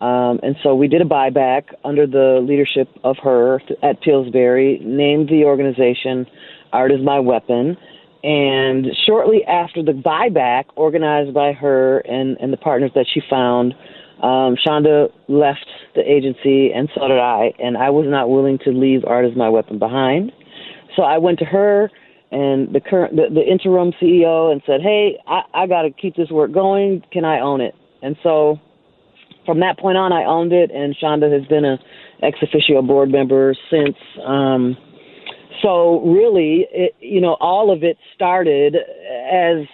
Um, 0.00 0.40
and 0.42 0.56
so 0.62 0.74
we 0.74 0.88
did 0.88 1.02
a 1.02 1.04
buyback 1.04 1.74
under 1.84 2.06
the 2.06 2.44
leadership 2.46 2.88
of 3.04 3.16
her 3.22 3.62
at 3.82 4.00
Pillsbury, 4.00 4.80
named 4.82 5.28
the 5.28 5.44
organization 5.44 6.26
Art 6.72 6.90
is 6.90 7.00
My 7.02 7.20
Weapon. 7.20 7.76
And 8.22 8.86
shortly 9.06 9.44
after 9.44 9.82
the 9.82 9.92
buyback, 9.92 10.64
organized 10.74 11.32
by 11.32 11.52
her 11.52 11.98
and, 12.00 12.36
and 12.40 12.52
the 12.52 12.56
partners 12.56 12.90
that 12.94 13.06
she 13.12 13.20
found, 13.30 13.74
um, 14.22 14.56
Chanda 14.62 15.08
left 15.28 15.66
the 15.94 16.02
agency, 16.02 16.72
and 16.72 16.88
so 16.94 17.08
did 17.08 17.18
I. 17.18 17.52
And 17.58 17.76
I 17.76 17.90
was 17.90 18.06
not 18.08 18.30
willing 18.30 18.58
to 18.64 18.70
leave 18.70 19.04
Art 19.06 19.24
as 19.24 19.36
My 19.36 19.48
Weapon 19.48 19.78
behind. 19.78 20.32
So 20.96 21.02
I 21.02 21.18
went 21.18 21.38
to 21.38 21.44
her 21.44 21.90
and 22.32 22.72
the 22.72 22.80
current 22.80 23.16
the, 23.16 23.26
the 23.32 23.42
interim 23.42 23.92
CEO 24.00 24.52
and 24.52 24.62
said, 24.66 24.80
"Hey, 24.82 25.18
I, 25.26 25.42
I 25.54 25.66
got 25.66 25.82
to 25.82 25.90
keep 25.90 26.16
this 26.16 26.30
work 26.30 26.52
going. 26.52 27.02
Can 27.12 27.24
I 27.24 27.40
own 27.40 27.60
it?" 27.60 27.74
And 28.02 28.16
so 28.22 28.60
from 29.46 29.60
that 29.60 29.78
point 29.78 29.96
on, 29.96 30.12
I 30.12 30.24
owned 30.24 30.52
it, 30.52 30.70
and 30.70 30.94
Chanda 30.96 31.30
has 31.30 31.46
been 31.48 31.64
a 31.64 31.78
ex 32.22 32.38
officio 32.42 32.82
board 32.82 33.10
member 33.10 33.54
since 33.70 33.96
um, 34.24 34.76
so 35.62 36.00
really, 36.00 36.66
it, 36.70 36.94
you 37.00 37.20
know, 37.20 37.36
all 37.40 37.72
of 37.72 37.82
it 37.82 37.98
started 38.14 38.76
as 38.76 39.66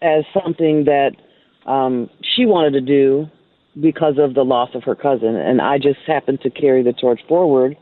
as 0.00 0.24
something 0.34 0.84
that 0.84 1.12
um, 1.66 2.10
she 2.34 2.44
wanted 2.44 2.72
to 2.72 2.80
do 2.80 3.26
because 3.80 4.14
of 4.18 4.34
the 4.34 4.44
loss 4.44 4.70
of 4.74 4.84
her 4.84 4.94
cousin, 4.94 5.36
and 5.36 5.60
I 5.60 5.78
just 5.78 6.00
happened 6.06 6.40
to 6.42 6.50
carry 6.50 6.82
the 6.82 6.92
torch 6.92 7.20
forward 7.28 7.76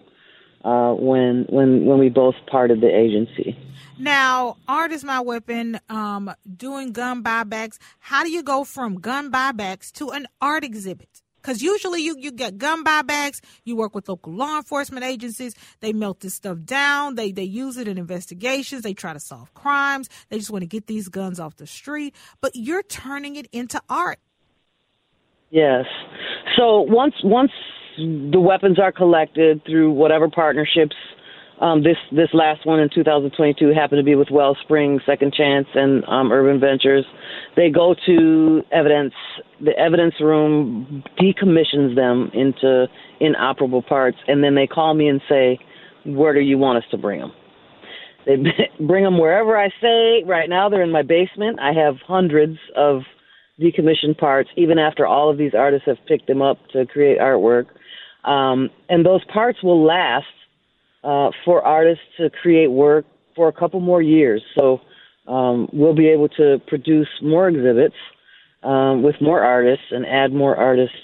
uh, 0.65 0.93
when 0.93 1.47
when 1.49 1.85
when 1.85 1.99
we 1.99 2.09
both 2.09 2.35
parted 2.51 2.81
the 2.81 2.95
agency. 2.95 3.59
Now, 3.99 4.57
art 4.67 4.93
is 4.93 5.05
my 5.05 5.21
weapon. 5.21 5.79
Um, 5.89 6.35
doing 6.57 6.93
gun 6.93 7.23
buybacks. 7.23 7.79
How 7.99 8.25
do 8.25 8.31
you 8.31 8.43
go 8.43 8.65
from 8.65 8.97
gun 8.97 9.31
buybacks 9.31 9.93
to 9.93 10.11
an 10.11 10.27
art 10.41 10.65
exhibit? 10.65 11.23
Because 11.41 11.63
usually 11.63 12.03
you, 12.03 12.17
you 12.19 12.33
get 12.33 12.59
gun 12.59 12.85
buybacks, 12.85 13.41
you 13.65 13.75
work 13.75 13.95
with 13.95 14.09
local 14.09 14.33
law 14.33 14.59
enforcement 14.59 15.05
agencies, 15.05 15.55
they 15.81 15.93
melt 15.93 16.21
this 16.21 16.35
stuff 16.35 16.59
down, 16.65 17.15
they, 17.15 17.33
they 17.33 17.45
use 17.45 17.79
it 17.79 17.89
in 17.89 17.97
investigations, 17.97 18.83
they 18.83 18.93
try 18.93 19.15
to 19.15 19.21
solve 19.21 19.53
crimes, 19.55 20.11
they 20.29 20.37
just 20.39 20.51
want 20.51 20.63
to 20.63 20.67
get 20.67 20.87
these 20.87 21.09
guns 21.09 21.41
off 21.41 21.57
the 21.57 21.67
street. 21.67 22.15
But 22.43 22.53
you're 22.55 22.83
turning 22.83 23.37
it 23.37 23.49
into 23.53 23.81
art. 23.89 24.19
Yes. 25.51 25.85
So 26.57 26.83
once 26.83 27.15
once 27.25 27.51
the 27.99 28.41
weapons 28.41 28.79
are 28.79 28.93
collected 28.93 29.63
through 29.67 29.93
whatever 29.93 30.29
partnerships. 30.29 30.97
Um, 31.61 31.83
this 31.83 31.97
this 32.11 32.29
last 32.33 32.65
one 32.65 32.81
in 32.81 32.89
2022 32.95 33.75
happened 33.75 33.99
to 33.99 34.03
be 34.05 34.15
with 34.15 34.29
Wellspring, 34.31 35.01
Second 35.05 35.35
Chance, 35.35 35.67
and 35.75 36.03
um, 36.07 36.33
Urban 36.33 36.59
Ventures. 36.59 37.05
They 37.55 37.69
go 37.69 37.95
to 38.07 38.63
evidence. 38.73 39.13
The 39.63 39.79
evidence 39.79 40.15
room 40.21 41.05
decommissions 41.21 41.95
them 41.95 42.31
into 42.33 42.87
inoperable 43.21 43.83
parts, 43.83 44.17
and 44.27 44.43
then 44.43 44.55
they 44.55 44.67
call 44.67 44.95
me 44.95 45.09
and 45.09 45.21
say, 45.29 45.59
"Where 46.07 46.33
do 46.33 46.41
you 46.41 46.57
want 46.57 46.79
us 46.79 46.91
to 46.93 46.97
bring 46.97 47.21
them?" 47.21 47.33
They 48.25 48.37
bring 48.87 49.05
them 49.05 49.19
wherever 49.19 49.59
I 49.59 49.69
say. 49.83 50.25
Right 50.25 50.49
now, 50.49 50.71
they're 50.71 50.83
in 50.83 50.93
my 50.93 51.03
basement. 51.03 51.61
I 51.61 51.73
have 51.75 51.97
hundreds 52.07 52.57
of 52.75 53.03
decommissioned 53.61 54.19
parts, 54.19 54.51
even 54.57 54.79
after 54.79 55.07
all 55.07 55.31
of 55.31 55.39
these 55.39 55.53
artists 55.55 55.87
have 55.87 55.99
picked 56.07 56.27
them 56.27 56.43
up 56.43 56.59
to 56.73 56.87
create 56.87 57.19
artwork. 57.19 57.67
Um, 58.25 58.71
and 58.89 59.05
those 59.05 59.25
parts 59.27 59.63
will 59.63 59.85
last 59.85 60.27
uh, 61.05 61.31
for 61.45 61.63
artists 61.63 62.05
to 62.19 62.31
create 62.31 62.69
work 62.69 63.05
for 63.35 63.49
a 63.49 63.53
couple 63.53 63.81
more 63.81 64.03
years. 64.03 64.43
So 64.59 64.81
um, 65.27 65.69
we'll 65.73 65.95
be 65.95 66.09
able 66.09 66.29
to 66.31 66.61
produce 66.67 67.09
more 67.23 67.49
exhibits 67.49 67.95
um, 68.63 69.03
with 69.03 69.17
more 69.21 69.43
artists 69.43 69.87
and 69.91 70.05
add 70.07 70.33
more 70.33 70.57
artists 70.57 70.97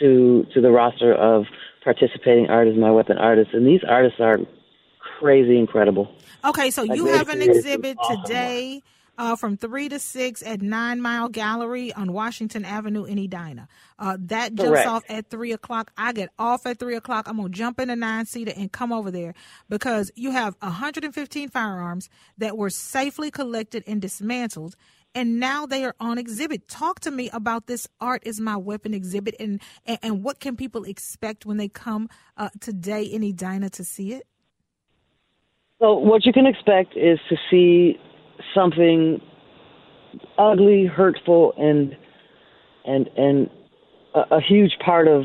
to 0.00 0.46
to 0.54 0.60
the 0.60 0.70
roster 0.70 1.14
of 1.14 1.44
participating 1.82 2.48
artists, 2.48 2.78
my 2.78 2.90
weapon 2.90 3.18
artists. 3.18 3.54
And 3.54 3.66
these 3.66 3.80
artists 3.88 4.20
are 4.20 4.38
crazy 5.18 5.58
incredible. 5.58 6.14
Okay, 6.44 6.70
so 6.70 6.82
like 6.82 6.96
you 6.96 7.06
have 7.06 7.28
an 7.28 7.42
exhibit 7.42 7.96
awesome 7.98 8.22
today. 8.24 8.74
Work 8.74 8.82
uh, 9.18 9.36
from 9.36 9.56
3 9.56 9.88
to 9.90 9.98
6 9.98 10.42
at 10.42 10.62
Nine 10.62 11.00
Mile 11.00 11.28
Gallery 11.28 11.92
on 11.92 12.12
Washington 12.12 12.64
Avenue 12.64 13.04
in 13.04 13.18
Edina. 13.18 13.68
Uh, 13.98 14.16
that 14.20 14.54
jumps 14.54 14.70
Correct. 14.70 14.88
off 14.88 15.04
at 15.08 15.28
3 15.28 15.52
o'clock. 15.52 15.90
I 15.96 16.12
get 16.12 16.30
off 16.38 16.66
at 16.66 16.78
3 16.78 16.96
o'clock. 16.96 17.28
I'm 17.28 17.36
going 17.36 17.52
to 17.52 17.56
jump 17.56 17.78
in 17.78 17.90
a 17.90 17.96
nine 17.96 18.26
seater 18.26 18.52
and 18.56 18.70
come 18.72 18.92
over 18.92 19.10
there 19.10 19.34
because 19.68 20.10
you 20.14 20.30
have 20.30 20.56
115 20.60 21.48
firearms 21.48 22.08
that 22.38 22.56
were 22.56 22.70
safely 22.70 23.30
collected 23.30 23.84
and 23.86 24.00
dismantled. 24.00 24.76
And 25.14 25.38
now 25.38 25.66
they 25.66 25.84
are 25.84 25.94
on 26.00 26.16
exhibit. 26.16 26.68
Talk 26.68 27.00
to 27.00 27.10
me 27.10 27.28
about 27.30 27.66
this 27.66 27.86
Art 28.00 28.22
is 28.24 28.40
My 28.40 28.56
Weapon 28.56 28.94
exhibit 28.94 29.36
and, 29.38 29.60
and, 29.84 29.98
and 30.02 30.24
what 30.24 30.40
can 30.40 30.56
people 30.56 30.84
expect 30.84 31.44
when 31.44 31.58
they 31.58 31.68
come 31.68 32.08
uh, 32.38 32.48
today 32.60 33.02
in 33.02 33.22
Edina 33.22 33.68
to 33.70 33.84
see 33.84 34.14
it? 34.14 34.26
So, 35.80 35.94
what 35.94 36.24
you 36.24 36.32
can 36.32 36.46
expect 36.46 36.96
is 36.96 37.18
to 37.28 37.36
see 37.50 37.98
something 38.54 39.20
ugly, 40.38 40.86
hurtful, 40.86 41.54
and 41.56 41.96
and 42.84 43.08
and 43.16 43.50
a, 44.14 44.36
a 44.36 44.40
huge 44.40 44.72
part 44.84 45.08
of 45.08 45.24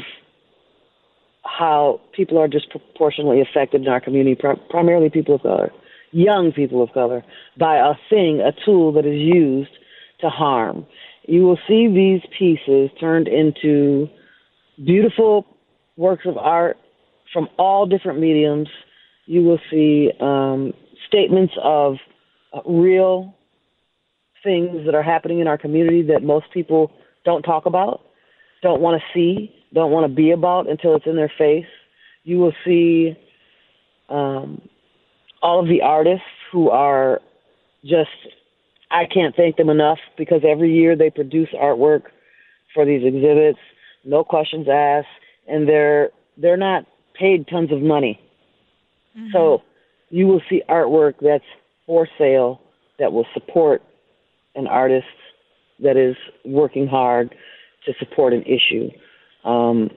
how 1.44 2.02
people 2.14 2.38
are 2.38 2.48
disproportionately 2.48 3.42
affected 3.42 3.82
in 3.82 3.88
our 3.88 4.02
community, 4.02 4.40
primarily 4.70 5.10
people 5.10 5.36
of 5.36 5.42
color, 5.42 5.72
young 6.12 6.52
people 6.52 6.84
of 6.84 6.92
color, 6.94 7.24
by 7.58 7.78
a 7.78 7.94
thing, 8.10 8.42
a 8.42 8.52
tool 8.66 8.92
that 8.94 9.06
is 9.06 9.20
used 9.20 9.72
to 10.20 10.30
harm. 10.30 10.86
You 11.24 11.44
will 11.44 11.60
see 11.68 11.88
these 11.88 12.22
pieces 12.38 12.90
turned 13.00 13.28
into 13.28 14.08
beautiful 14.84 15.46
works 15.96 16.26
of 16.26 16.38
art 16.38 16.78
from 17.34 17.50
all 17.58 17.86
different 17.86 18.20
mediums. 18.20 18.70
You 19.26 19.44
will 19.44 19.60
see 19.70 20.12
um, 20.20 20.74
statements 21.08 21.54
of 21.62 21.96
real 22.66 23.36
things 24.44 24.86
that 24.86 24.96
are 24.96 25.04
happening 25.04 25.40
in 25.40 25.48
our 25.48 25.58
community 25.58 26.02
that 26.04 26.24
most 26.24 26.46
people 26.54 26.92
don't 27.26 27.44
talk 27.44 27.66
about, 27.66 28.02
don't 28.62 28.82
want 28.82 29.02
to 29.02 29.06
see, 29.14 29.54
don't 29.74 29.92
want 29.92 30.10
to 30.10 30.14
be 30.14 30.32
about 30.32 30.70
until 30.70 30.96
it's 30.96 31.06
in 31.06 31.16
their 31.16 31.32
face. 31.38 31.66
You 32.24 32.40
will 32.40 32.54
see 32.66 33.18
um, 34.10 34.62
all 35.42 35.60
of 35.60 35.68
the 35.68 35.82
artists 35.82 36.26
who 36.52 36.70
are 36.70 37.22
just, 37.84 38.10
I 38.90 39.06
can't 39.06 39.36
thank 39.36 39.58
them 39.58 39.70
enough 39.70 40.00
because 40.18 40.42
every 40.48 40.74
year 40.74 40.96
they 40.96 41.10
produce 41.10 41.50
artwork 41.54 42.04
for 42.74 42.86
these 42.86 43.04
exhibits, 43.04 43.60
no 44.06 44.24
questions 44.24 44.68
asked, 44.72 45.08
and 45.48 45.68
they're 45.68 46.12
they're 46.38 46.58
not 46.58 46.86
paid 47.16 47.48
tons 47.48 47.72
of 47.72 47.82
money. 47.82 48.20
Mm-hmm. 49.18 49.30
So 49.34 49.64
you 50.10 50.28
will 50.28 50.42
see 50.50 50.62
artwork 50.70 51.16
that's 51.22 51.44
for 51.88 52.08
sale 52.18 52.62
that 53.00 53.12
will 53.12 53.26
support 53.34 53.82
an 54.56 54.68
artist 54.68 55.08
that 55.80 55.98
is 55.98 56.16
working 56.46 56.86
hard 56.88 57.34
to 57.86 57.94
support 58.00 58.34
an 58.34 58.44
issue. 58.44 58.90
Um, 59.48 59.90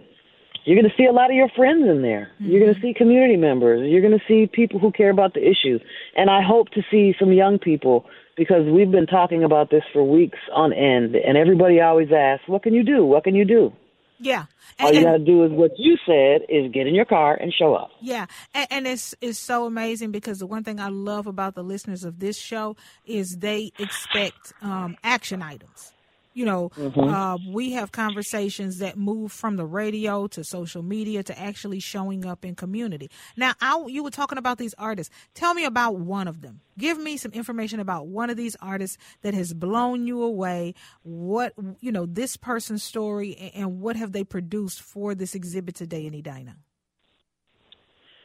you're 0.65 0.81
going 0.81 0.91
to 0.91 0.97
see 0.97 1.07
a 1.07 1.13
lot 1.13 1.31
of 1.31 1.37
your 1.37 1.49
friends 1.57 1.89
in 1.89 2.03
there. 2.03 2.31
Mm-hmm. 2.35 2.51
You're 2.51 2.61
going 2.61 2.75
to 2.75 2.81
see 2.81 2.95
community 2.95 3.37
members. 3.37 3.91
You're 3.91 4.03
going 4.03 4.19
to 4.19 4.25
see 4.29 4.47
people 4.47 4.79
who 4.79 4.93
care 4.93 5.11
about 5.11 5.35
the 5.35 5.41
issue. 5.41 5.79
And 6.17 6.31
I 6.31 6.43
hope 6.43 6.69
to 6.71 6.83
see 6.91 7.15
some 7.19 7.33
young 7.33 7.59
people 7.59 8.05
because 8.37 8.67
we've 8.67 8.91
been 8.91 9.07
talking 9.07 9.43
about 9.43 9.71
this 9.71 9.83
for 9.93 10.05
weeks 10.05 10.39
on 10.55 10.73
end. 10.73 11.17
And 11.17 11.37
everybody 11.37 11.81
always 11.81 12.09
asks, 12.15 12.47
What 12.47 12.63
can 12.63 12.75
you 12.75 12.85
do? 12.85 13.05
What 13.05 13.25
can 13.25 13.35
you 13.35 13.45
do? 13.45 13.73
Yeah. 14.21 14.45
And, 14.79 14.89
All 14.89 14.95
you 14.95 15.03
got 15.03 15.13
to 15.13 15.19
do 15.19 15.45
is 15.45 15.51
what 15.51 15.73
you 15.79 15.97
said 16.07 16.43
is 16.49 16.71
get 16.73 16.87
in 16.87 16.95
your 16.95 17.07
car 17.07 17.35
and 17.35 17.53
show 17.53 17.75
up. 17.75 17.91
Yeah. 18.01 18.27
And, 18.55 18.67
and, 18.71 18.87
it's 18.87 19.15
it's 19.21 19.39
so 19.39 19.65
amazing 19.65 20.11
because 20.11 20.39
the 20.39 20.47
one 20.47 20.63
thing 20.63 20.79
I 20.79 20.89
love 20.89 21.27
about 21.27 21.55
the 21.55 21.65
listeners 21.65 22.05
of 22.05 22.19
this 22.19 22.39
show 22.39 22.77
is 23.07 23.39
they 23.39 23.73
expect 23.79 24.53
um, 24.63 24.97
action 25.03 25.43
items. 25.43 25.93
You 26.33 26.45
know, 26.45 26.69
mm-hmm. 26.71 27.01
uh, 27.01 27.39
we 27.49 27.73
have 27.73 27.91
conversations 27.91 28.79
that 28.79 28.97
move 28.97 29.33
from 29.33 29.57
the 29.57 29.67
radio 29.67 30.29
to 30.29 30.45
social 30.45 30.83
media 30.83 31.25
to 31.25 31.39
actually 31.39 31.81
showing 31.81 32.25
up 32.25 32.45
in 32.45 32.55
community. 32.55 33.11
Now, 33.37 33.55
I, 33.61 33.85
you 33.89 34.05
were 34.05 34.11
talking 34.11 34.39
about 34.39 34.59
these 34.59 34.75
artists. 34.79 35.13
Tell 35.35 35.55
me 35.55 35.65
about 35.65 35.97
one 35.97 36.29
of 36.29 36.41
them. 36.41 36.61
Give 36.79 36.99
me 36.99 37.17
some 37.17 37.33
information 37.33 37.81
about 37.81 38.07
one 38.07 38.31
of 38.31 38.37
these 38.37 38.57
artists 38.61 38.97
that 39.23 39.35
has 39.35 39.53
blown 39.53 40.07
you 40.07 40.23
away. 40.23 40.75
What 41.03 41.53
you 41.81 41.91
know, 41.91 42.07
this 42.07 42.37
person's 42.37 42.85
story, 42.85 43.53
and 43.55 43.81
what 43.81 43.97
have 43.97 44.13
they 44.13 44.25
produced 44.25 44.81
for 44.83 45.15
this 45.15 45.35
exhibit 45.35 45.75
today 45.75 46.07
in 46.07 46.15
Edina? 46.15 46.57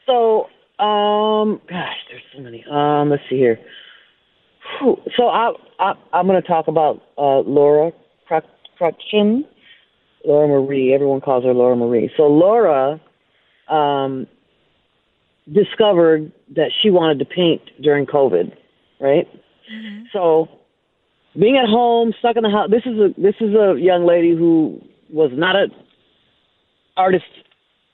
So, 0.05 0.47
um, 0.79 1.59
gosh, 1.67 1.97
there's 2.09 2.23
so 2.35 2.41
many. 2.41 2.63
Um, 2.69 3.09
let's 3.09 3.23
see 3.29 3.37
here. 3.37 3.59
So 5.17 5.27
I, 5.27 5.51
I 5.79 5.93
I'm 6.13 6.27
going 6.27 6.41
to 6.41 6.47
talk 6.47 6.67
about 6.67 7.01
uh, 7.17 7.39
Laura 7.39 7.91
Crutchin, 8.29 9.45
Laura 10.25 10.47
Marie. 10.47 10.93
Everyone 10.93 11.21
calls 11.21 11.43
her 11.43 11.53
Laura 11.53 11.75
Marie. 11.75 12.11
So 12.17 12.23
Laura 12.23 12.99
um, 13.69 14.27
discovered 15.51 16.31
that 16.55 16.71
she 16.81 16.89
wanted 16.89 17.19
to 17.19 17.25
paint 17.25 17.61
during 17.81 18.05
COVID, 18.05 18.55
right? 18.99 19.27
Mm-hmm. 19.71 20.05
So 20.13 20.47
being 21.39 21.57
at 21.57 21.69
home, 21.69 22.13
stuck 22.19 22.35
in 22.37 22.43
the 22.43 22.49
house. 22.49 22.69
This 22.69 22.83
is 22.85 22.99
a 22.99 23.21
this 23.21 23.35
is 23.39 23.53
a 23.53 23.75
young 23.79 24.05
lady 24.05 24.35
who 24.35 24.81
was 25.09 25.31
not 25.33 25.55
a 25.55 25.67
artist 26.97 27.25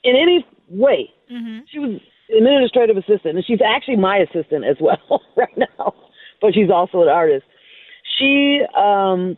in 0.04 0.16
any 0.16 0.46
way. 0.70 1.10
Mm-hmm. 1.32 1.60
She 1.72 1.80
was 1.80 2.00
an 2.30 2.38
administrative 2.48 2.98
assistant, 2.98 3.36
and 3.36 3.46
she's 3.46 3.62
actually 3.66 3.98
my 3.98 4.18
assistant 4.18 4.66
as 4.66 4.78
well 4.80 5.22
right 5.36 5.58
now 5.58 5.94
but 6.42 6.54
she's 6.54 6.70
also 6.70 7.04
an 7.04 7.08
artist. 7.08 7.46
She 8.18 8.62
um, 8.76 9.38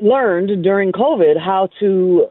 learned 0.00 0.62
during 0.62 0.92
COVID 0.92 1.38
how 1.38 1.68
to. 1.80 2.26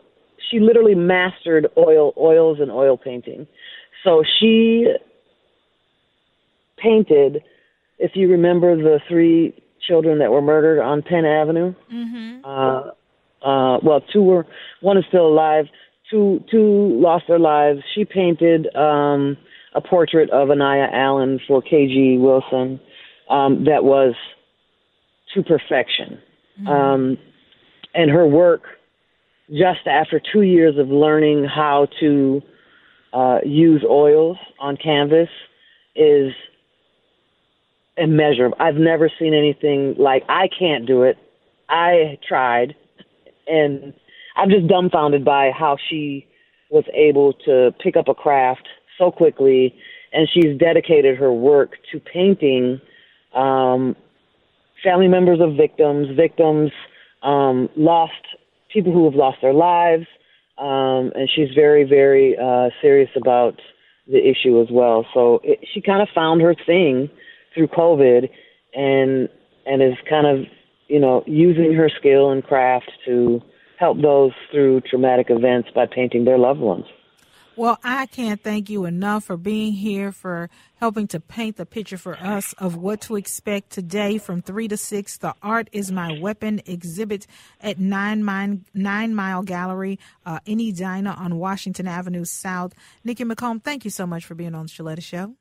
She 0.49 0.59
literally 0.59 0.95
mastered 0.95 1.67
oil, 1.77 2.13
oils, 2.17 2.59
and 2.61 2.71
oil 2.71 2.97
painting. 2.97 3.47
So 4.03 4.23
she 4.39 4.87
painted. 6.77 7.43
If 7.99 8.11
you 8.15 8.29
remember 8.29 8.75
the 8.75 8.99
three 9.09 9.53
children 9.85 10.19
that 10.19 10.31
were 10.31 10.41
murdered 10.41 10.81
on 10.81 11.01
Penn 11.01 11.25
Avenue, 11.25 11.73
mm-hmm. 11.91 12.45
uh, 12.45 12.91
uh, 13.45 13.79
well, 13.83 14.01
two 14.13 14.23
were. 14.23 14.45
One 14.81 14.97
is 14.97 15.03
still 15.09 15.27
alive. 15.27 15.65
Two 16.09 16.43
two 16.49 16.99
lost 17.01 17.25
their 17.27 17.39
lives. 17.39 17.79
She 17.93 18.05
painted 18.05 18.73
um, 18.75 19.35
a 19.75 19.81
portrait 19.81 20.29
of 20.29 20.47
Aniya 20.47 20.87
Allen 20.93 21.39
for 21.47 21.61
KG 21.61 22.19
Wilson 22.19 22.79
um, 23.29 23.65
that 23.65 23.83
was 23.83 24.15
to 25.33 25.43
perfection. 25.43 26.19
Mm-hmm. 26.59 26.67
Um, 26.67 27.17
and 27.93 28.11
her 28.11 28.27
work, 28.27 28.63
just 29.49 29.87
after 29.87 30.21
two 30.33 30.41
years 30.41 30.77
of 30.77 30.89
learning 30.89 31.45
how 31.45 31.87
to 31.99 32.41
uh, 33.13 33.39
use 33.45 33.83
oils 33.89 34.37
on 34.59 34.77
canvas, 34.77 35.29
is 35.95 36.31
immeasurable. 37.97 38.57
I've 38.59 38.75
never 38.75 39.09
seen 39.19 39.33
anything 39.33 39.95
like. 39.97 40.23
I 40.29 40.47
can't 40.47 40.85
do 40.85 41.03
it. 41.03 41.17
I 41.69 42.17
tried, 42.27 42.75
and 43.47 43.93
I'm 44.35 44.49
just 44.49 44.67
dumbfounded 44.67 45.25
by 45.25 45.51
how 45.51 45.77
she 45.89 46.27
was 46.69 46.83
able 46.93 47.33
to 47.45 47.73
pick 47.81 47.95
up 47.97 48.07
a 48.07 48.13
craft 48.13 48.67
so 48.97 49.11
quickly, 49.11 49.73
and 50.13 50.27
she's 50.33 50.57
dedicated 50.57 51.17
her 51.17 51.31
work 51.33 51.71
to 51.91 51.99
painting 51.99 52.79
um, 53.33 53.95
family 54.83 55.07
members 55.07 55.39
of 55.41 55.55
victims, 55.55 56.07
victims 56.15 56.71
um, 57.23 57.69
lost 57.75 58.13
people 58.71 58.91
who 58.91 59.05
have 59.05 59.15
lost 59.15 59.37
their 59.41 59.53
lives, 59.53 60.05
um, 60.57 61.11
and 61.15 61.29
she's 61.33 61.49
very, 61.55 61.83
very 61.83 62.35
uh, 62.37 62.69
serious 62.81 63.09
about 63.15 63.59
the 64.07 64.19
issue 64.19 64.61
as 64.61 64.67
well. 64.71 65.05
So 65.13 65.41
it, 65.43 65.59
she 65.73 65.81
kind 65.81 66.01
of 66.01 66.07
found 66.13 66.41
her 66.41 66.55
thing 66.65 67.09
through 67.53 67.67
COVID, 67.67 68.29
and 68.73 69.29
and 69.65 69.81
is 69.81 69.97
kind 70.09 70.25
of 70.25 70.45
you 70.87 70.99
know 70.99 71.23
using 71.27 71.73
her 71.73 71.89
skill 71.89 72.31
and 72.31 72.43
craft 72.43 72.91
to 73.05 73.41
help 73.77 74.01
those 74.01 74.31
through 74.51 74.81
traumatic 74.81 75.27
events 75.29 75.69
by 75.75 75.85
painting 75.85 76.25
their 76.25 76.37
loved 76.37 76.59
ones. 76.59 76.85
Well, 77.57 77.79
I 77.83 78.05
can't 78.05 78.39
thank 78.39 78.69
you 78.69 78.85
enough 78.85 79.23
for 79.23 79.35
being 79.35 79.73
here, 79.73 80.11
for 80.11 80.47
helping 80.75 81.07
to 81.07 81.19
paint 81.19 81.57
the 81.57 81.65
picture 81.65 81.97
for 81.97 82.15
us 82.15 82.53
of 82.59 82.75
what 82.75 83.01
to 83.01 83.15
expect 83.15 83.71
today 83.71 84.19
from 84.19 84.43
3 84.43 84.67
to 84.67 84.77
6. 84.77 85.17
The 85.17 85.33
Art 85.41 85.67
is 85.71 85.91
My 85.91 86.19
Weapon 86.19 86.61
exhibit 86.67 87.25
at 87.59 87.79
Nine 87.79 88.23
Mile, 88.23 88.59
Nine 88.75 89.15
Mile 89.15 89.41
Gallery 89.41 89.97
uh, 90.23 90.39
in 90.45 90.59
Edina 90.59 91.15
on 91.17 91.39
Washington 91.39 91.87
Avenue 91.87 92.25
South. 92.25 92.75
Nikki 93.03 93.23
McComb, 93.23 93.63
thank 93.63 93.85
you 93.85 93.89
so 93.89 94.05
much 94.05 94.23
for 94.23 94.35
being 94.35 94.53
on 94.53 94.67
the 94.67 94.71
Sheletta 94.71 95.01
Show. 95.01 95.33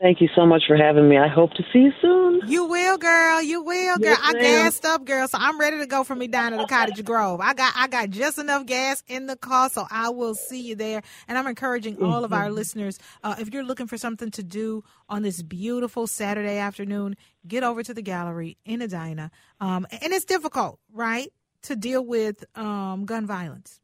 Thank 0.00 0.22
you 0.22 0.28
so 0.34 0.46
much 0.46 0.62
for 0.66 0.76
having 0.76 1.10
me. 1.10 1.18
I 1.18 1.28
hope 1.28 1.52
to 1.52 1.62
see 1.74 1.80
you 1.80 1.92
soon. 2.00 2.40
You 2.46 2.64
will, 2.64 2.96
girl. 2.96 3.42
You 3.42 3.62
will, 3.62 3.98
girl. 3.98 4.16
Yes, 4.16 4.20
I 4.22 4.32
gassed 4.32 4.84
up, 4.86 5.04
girl. 5.04 5.28
So 5.28 5.36
I'm 5.38 5.60
ready 5.60 5.76
to 5.76 5.86
go 5.86 6.04
for 6.04 6.16
me 6.16 6.26
down 6.26 6.52
to 6.52 6.58
the 6.58 6.64
Cottage 6.64 7.04
Grove. 7.04 7.42
I 7.42 7.52
got 7.52 7.74
I 7.76 7.86
got 7.86 8.08
just 8.08 8.38
enough 8.38 8.64
gas 8.64 9.02
in 9.08 9.26
the 9.26 9.36
car, 9.36 9.68
so 9.68 9.86
I 9.90 10.08
will 10.08 10.34
see 10.34 10.62
you 10.62 10.74
there. 10.74 11.02
And 11.28 11.36
I'm 11.36 11.46
encouraging 11.46 11.96
mm-hmm. 11.96 12.06
all 12.06 12.24
of 12.24 12.32
our 12.32 12.46
mm-hmm. 12.46 12.54
listeners, 12.54 12.98
uh, 13.22 13.34
if 13.38 13.52
you're 13.52 13.62
looking 13.62 13.86
for 13.86 13.98
something 13.98 14.30
to 14.30 14.42
do 14.42 14.84
on 15.10 15.20
this 15.20 15.42
beautiful 15.42 16.06
Saturday 16.06 16.56
afternoon, 16.56 17.14
get 17.46 17.62
over 17.62 17.82
to 17.82 17.92
the 17.92 18.02
gallery 18.02 18.56
in 18.64 18.80
Edina. 18.80 19.30
Um, 19.60 19.86
and 19.90 20.14
it's 20.14 20.24
difficult, 20.24 20.80
right, 20.94 21.30
to 21.64 21.76
deal 21.76 22.02
with 22.02 22.42
um, 22.56 23.04
gun 23.04 23.26
violence 23.26 23.80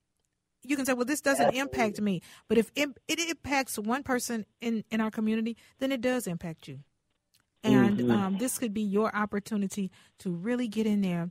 you 0.68 0.76
can 0.76 0.86
say, 0.86 0.92
well, 0.92 1.04
this 1.04 1.20
doesn't 1.20 1.54
impact 1.54 2.00
me. 2.00 2.22
But 2.48 2.58
if 2.58 2.70
it, 2.74 2.90
it, 3.08 3.18
impacts 3.18 3.78
one 3.78 4.02
person 4.02 4.46
in, 4.60 4.84
in 4.90 5.00
our 5.00 5.10
community, 5.10 5.56
then 5.78 5.92
it 5.92 6.00
does 6.00 6.26
impact 6.26 6.68
you. 6.68 6.80
And 7.62 7.98
mm-hmm. 7.98 8.10
um, 8.10 8.38
this 8.38 8.58
could 8.58 8.72
be 8.72 8.82
your 8.82 9.14
opportunity 9.14 9.90
to 10.20 10.30
really 10.30 10.68
get 10.68 10.86
in 10.86 11.00
there 11.00 11.30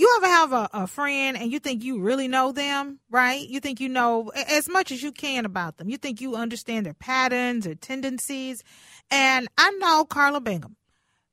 You 0.00 0.10
ever 0.16 0.28
have 0.28 0.52
a, 0.54 0.70
a 0.72 0.86
friend 0.86 1.36
and 1.36 1.52
you 1.52 1.58
think 1.58 1.84
you 1.84 2.00
really 2.00 2.26
know 2.26 2.52
them, 2.52 3.00
right? 3.10 3.46
You 3.46 3.60
think 3.60 3.80
you 3.80 3.90
know 3.90 4.32
as 4.34 4.66
much 4.66 4.92
as 4.92 5.02
you 5.02 5.12
can 5.12 5.44
about 5.44 5.76
them. 5.76 5.90
You 5.90 5.98
think 5.98 6.22
you 6.22 6.36
understand 6.36 6.86
their 6.86 6.94
patterns, 6.94 7.66
their 7.66 7.74
tendencies. 7.74 8.64
And 9.10 9.46
I 9.58 9.68
know 9.72 10.06
Karla 10.06 10.40
Bigham. 10.40 10.76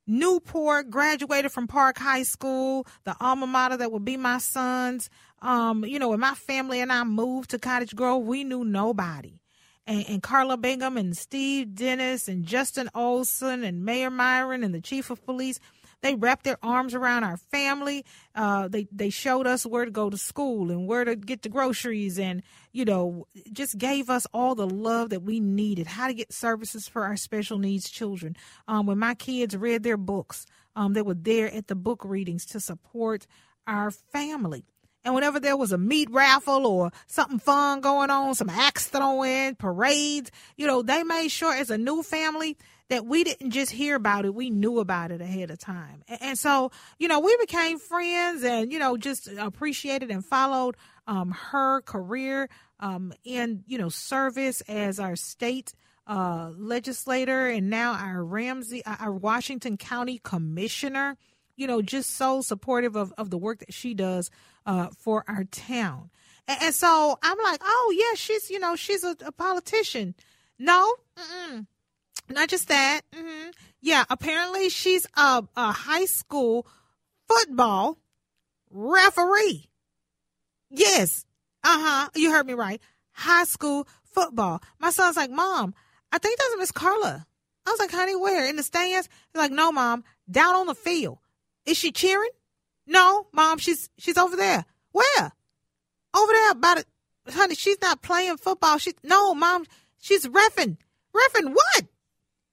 Newport, 0.06 0.90
graduated 0.90 1.54
from 1.54 1.68
Park 1.68 1.98
High 1.98 2.24
School, 2.24 2.86
the 3.06 3.16
alma 3.22 3.48
mater 3.48 3.78
that 3.78 3.94
would 3.94 4.04
be 4.04 4.18
my 4.18 4.38
son's. 4.38 5.10
Um, 5.42 5.86
you 5.86 5.98
know, 5.98 6.10
when 6.10 6.20
my 6.20 6.34
family 6.34 6.82
and 6.82 6.92
I 6.92 7.06
moved 7.06 7.52
to 7.52 7.60
Cottage 7.60 7.96
Grove, 7.96 8.26
we 8.26 8.44
knew 8.44 8.66
nobody. 8.66 9.40
And, 9.86 10.04
and, 10.10 10.22
Karla 10.22 10.58
Bigham 10.58 10.98
and 10.98 11.16
Steve 11.16 11.74
Dennis 11.74 12.28
and 12.28 12.44
Justin 12.44 12.90
Olson 12.94 13.64
and 13.64 13.86
Mayor 13.86 14.10
Myron 14.10 14.66
and 14.66 14.76
the 14.76 14.82
chief 14.82 15.10
of 15.10 15.24
police, 15.24 15.62
they 16.02 16.16
wrapped 16.16 16.44
their 16.44 16.58
arms 16.62 16.94
around 16.94 17.24
our 17.24 17.38
family. 17.38 18.06
Uh, 18.36 18.68
they 18.68 18.88
they 18.92 19.10
showed 19.10 19.48
us 19.48 19.66
where 19.66 19.86
to 19.86 19.92
go 19.92 20.10
to 20.10 20.18
school 20.18 20.72
and 20.72 20.88
where 20.88 21.04
to 21.04 21.16
get 21.16 21.42
the 21.42 21.50
groceries, 21.50 22.20
and 22.20 22.44
you 22.72 22.86
know, 22.86 23.28
just 23.52 23.78
gave 23.78 24.10
us 24.10 24.28
all 24.34 24.56
the 24.56 24.68
love 24.68 25.10
that 25.10 25.24
we 25.24 25.40
needed. 25.40 25.88
How 25.88 26.08
to 26.08 26.14
get 26.14 26.32
services 26.32 26.88
for 26.88 27.04
our 27.04 27.18
special 27.18 27.58
needs 27.58 27.90
children. 27.90 28.36
Um, 28.68 28.86
when 28.86 29.00
my 29.00 29.16
kids 29.16 29.56
read 29.56 29.84
their 29.84 29.98
books, 29.98 30.46
um, 30.76 30.94
they 30.94 31.02
were 31.02 31.16
there 31.16 31.54
at 31.54 31.68
the 31.68 31.76
book 31.76 32.04
readings 32.06 32.46
to 32.48 32.60
support 32.60 33.26
our 33.66 33.92
family. 33.92 34.66
And 35.04 35.16
whenever 35.16 35.40
there 35.40 35.56
was 35.56 35.72
a 35.72 35.78
meat 35.78 36.10
raffle 36.12 36.68
or 36.68 36.92
something 37.08 37.40
fun 37.40 37.80
going 37.80 38.10
on, 38.10 38.36
some 38.36 38.50
axe 38.50 38.88
throwing, 38.88 39.56
parades, 39.56 40.32
you 40.58 40.68
know, 40.68 40.82
they 40.82 41.02
made 41.04 41.30
sure 41.30 41.54
as 41.54 41.70
a 41.70 41.78
new 41.78 42.04
family 42.04 42.58
that 42.90 43.06
we 43.06 43.24
didn't 43.24 43.52
just 43.52 43.72
hear 43.72 43.96
about 43.96 44.26
it, 44.26 44.34
we 44.34 44.50
knew 44.50 44.80
about 44.80 45.12
it 45.12 45.22
ahead 45.22 45.52
of 45.52 45.60
time. 45.60 46.04
And, 46.22 46.40
so, 46.40 46.72
you 46.98 47.08
know, 47.08 47.20
we 47.20 47.36
became 47.38 47.80
friends 47.80 48.44
and, 48.44 48.72
you 48.72 48.80
know, 48.80 48.96
just 48.96 49.28
appreciated 49.28 50.10
and 50.10 50.26
followed 50.26 50.78
um, 51.06 51.32
her 51.32 51.82
career 51.82 52.50
um, 52.80 53.14
in, 53.24 53.64
you 53.68 53.78
know, 53.78 53.90
service 53.90 54.62
as 54.62 55.00
our 55.00 55.16
state 55.16 55.74
uh, 56.08 56.52
legislator 56.58 57.48
and 57.48 57.70
now 57.70 57.94
our 57.94 58.24
Ramsey, 58.24 58.86
uh, 58.86 58.96
our 59.00 59.12
Washington 59.12 59.76
County 59.76 60.22
commissioner, 60.24 61.18
you 61.58 61.68
know, 61.68 61.82
just 61.82 62.16
so 62.16 62.42
supportive 62.42 62.96
of, 62.96 63.14
of 63.18 63.30
the 63.30 63.38
work 63.38 63.60
that 63.60 63.74
she 63.74 63.94
does 63.94 64.32
uh, 64.66 64.88
for 64.98 65.26
our 65.28 65.44
town. 65.44 66.10
And, 66.48 66.74
so 66.74 67.20
I'm 67.22 67.38
like, 67.44 67.60
oh, 67.64 67.94
yeah, 67.98 68.16
she's, 68.16 68.50
you 68.50 68.60
know, 68.60 68.78
she's 68.78 69.04
a, 69.04 69.18
a 69.26 69.34
politician. 69.34 70.16
No, 70.58 70.96
Not 72.30 72.50
just 72.50 72.68
that. 72.68 73.02
Mm-hmm. 73.14 73.50
Yeah, 73.82 74.04
apparently 74.10 74.70
she's 74.70 75.06
a, 75.16 75.44
a 75.56 75.72
high 75.72 76.06
school 76.06 76.68
football 77.28 77.98
referee. 78.72 79.70
Yes. 80.70 81.26
Uh 81.64 81.80
huh. 81.80 82.10
You 82.16 82.32
heard 82.32 82.48
me 82.48 82.54
right. 82.54 82.82
High 83.12 83.46
school 83.46 83.88
football. 84.04 84.62
My 84.80 84.90
son's 84.90 85.16
like, 85.16 85.32
Mom, 85.32 85.74
I 86.12 86.18
think 86.18 86.40
that's 86.40 86.56
Miss 86.58 86.72
Karla. 86.72 87.26
I 87.66 87.72
was 87.72 87.80
like, 87.80 87.92
honey, 87.92 88.16
where? 88.16 88.48
In 88.48 88.56
the 88.56 88.64
stands? 88.64 89.10
He's 89.34 89.40
like, 89.40 89.52
no, 89.52 89.74
mom, 89.74 90.06
down 90.32 90.56
on 90.56 90.68
the 90.68 90.76
field. 90.76 91.18
Is 91.66 91.78
she 91.78 91.92
cheering? 91.92 92.30
No, 92.86 93.28
mom, 93.34 93.58
she's 93.58 93.90
she's 93.98 94.18
over 94.18 94.38
there. 94.38 94.64
Where? 94.94 95.32
Over 96.16 96.32
there 96.32 96.56
by 96.56 96.84
the 97.26 97.34
honey, 97.34 97.56
she's 97.56 97.82
not 97.82 98.02
playing 98.02 98.38
football. 98.38 98.78
She 98.78 98.94
no, 99.04 99.36
mom, 99.36 99.66
she's 100.00 100.26
refing. 100.26 100.78
Refing 101.14 101.54
what? 101.54 101.86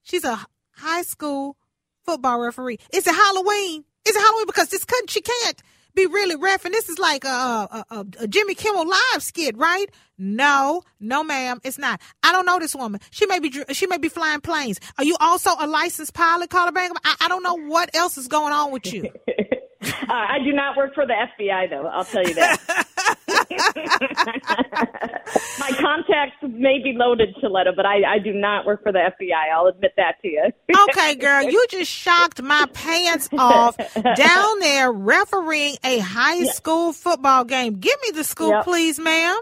She's 0.04 0.24
a 0.24 0.38
high 0.76 1.02
school 1.02 1.56
football 2.04 2.40
referee. 2.40 2.78
Is 2.92 3.06
it 3.06 3.14
Halloween? 3.14 3.84
Is 4.06 4.14
it 4.14 4.20
Halloween? 4.20 4.46
Because 4.46 4.68
this 4.68 4.84
couldn't 4.84 5.10
she 5.10 5.20
can't 5.20 5.62
be 5.94 6.06
really 6.06 6.36
ref, 6.36 6.64
and 6.64 6.74
this 6.74 6.88
is 6.88 6.98
like 6.98 7.24
a, 7.24 7.28
a, 7.28 7.84
a, 7.90 8.06
a, 8.20 8.28
Jimmy 8.28 8.54
Kimmel 8.54 8.86
live 8.86 9.22
skit, 9.22 9.56
right? 9.56 9.86
No, 10.18 10.82
no, 11.00 11.22
ma'am, 11.22 11.60
it's 11.64 11.78
not. 11.78 12.00
I 12.22 12.32
don't 12.32 12.46
know 12.46 12.58
this 12.58 12.74
woman. 12.74 13.00
She 13.10 13.26
may 13.26 13.38
be 13.38 13.52
she 13.72 13.86
may 13.86 13.98
be 13.98 14.08
flying 14.08 14.40
planes. 14.40 14.80
Are 14.98 15.04
you 15.04 15.16
also 15.20 15.50
a 15.58 15.66
licensed 15.66 16.14
pilot, 16.14 16.50
Karla 16.50 16.72
Bigham? 16.72 16.96
I, 17.04 17.16
I 17.22 17.28
don't 17.28 17.42
know 17.42 17.54
what 17.54 17.94
else 17.94 18.18
is 18.18 18.28
going 18.28 18.52
on 18.52 18.72
with 18.72 18.92
you. 18.92 19.04
uh, 19.82 19.88
I 20.08 20.38
do 20.44 20.52
not 20.52 20.76
work 20.76 20.94
for 20.94 21.06
the 21.06 21.14
FBI, 21.14 21.70
though. 21.70 21.86
I'll 21.86 22.04
tell 22.04 22.26
you 22.26 22.34
that. 22.34 22.88
My 25.58 25.70
contacts 25.78 26.37
may 26.42 26.78
be 26.82 26.94
loaded, 26.96 27.34
Sheletta, 27.42 27.74
but 27.74 27.87
I, 27.87 28.14
I 28.14 28.18
do 28.18 28.32
not 28.32 28.66
work 28.66 28.82
for 28.82 28.92
the 28.92 28.98
FBI. 28.98 29.52
I'll 29.54 29.66
admit 29.66 29.92
that 29.96 30.20
to 30.22 30.28
you. 30.28 30.50
okay, 30.90 31.14
girl, 31.14 31.42
you 31.42 31.64
just 31.70 31.90
shocked 31.90 32.42
my 32.42 32.66
pants 32.72 33.28
off 33.32 33.76
down 34.16 34.58
there 34.60 34.92
refereeing 34.92 35.76
a 35.84 35.98
high 35.98 36.44
school 36.44 36.92
football 36.92 37.44
game. 37.44 37.78
Give 37.78 37.96
me 38.02 38.10
the 38.12 38.24
school, 38.24 38.50
yep. 38.50 38.64
please, 38.64 38.98
ma'am. 38.98 39.37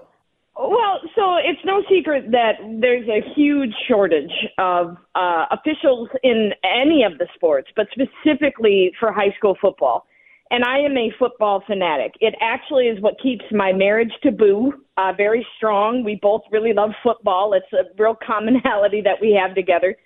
Well, 0.56 1.00
so 1.16 1.36
it's 1.36 1.60
no 1.64 1.82
secret 1.90 2.30
that 2.32 2.52
there's 2.80 3.08
a 3.08 3.22
huge 3.34 3.72
shortage 3.88 4.30
of 4.58 4.96
uh, 5.14 5.46
officials 5.50 6.10
in 6.22 6.52
any 6.62 7.04
of 7.04 7.18
the 7.18 7.26
sports, 7.34 7.68
but 7.74 7.86
specifically 7.90 8.92
for 9.00 9.12
high 9.12 9.34
school 9.38 9.56
football 9.60 10.06
and 10.52 10.64
I 10.64 10.80
am 10.80 10.98
a 10.98 11.10
football 11.18 11.64
fanatic. 11.66 12.12
It 12.20 12.34
actually 12.42 12.84
is 12.84 13.00
what 13.00 13.14
keeps 13.20 13.44
my 13.50 13.72
marriage 13.72 14.12
to 14.22 14.30
Boo 14.30 14.74
uh, 14.98 15.12
very 15.16 15.44
strong. 15.56 16.04
We 16.04 16.18
both 16.20 16.42
really 16.52 16.74
love 16.74 16.90
football. 17.02 17.54
It's 17.54 17.72
a 17.72 17.90
real 18.00 18.14
commonality 18.24 19.00
that 19.00 19.16
we 19.18 19.32
have 19.32 19.54
together. 19.54 19.96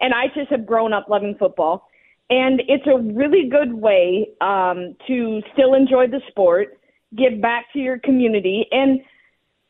And 0.00 0.14
I 0.14 0.26
just 0.32 0.48
have 0.50 0.64
grown 0.64 0.92
up 0.92 1.06
loving 1.08 1.34
football. 1.36 1.88
And 2.30 2.62
it's 2.68 2.86
a 2.86 2.98
really 3.14 3.48
good 3.50 3.74
way 3.74 4.28
um, 4.40 4.96
to 5.08 5.42
still 5.52 5.74
enjoy 5.74 6.06
the 6.06 6.20
sport, 6.28 6.78
give 7.16 7.42
back 7.42 7.66
to 7.72 7.80
your 7.80 7.98
community. 7.98 8.66
And 8.70 9.00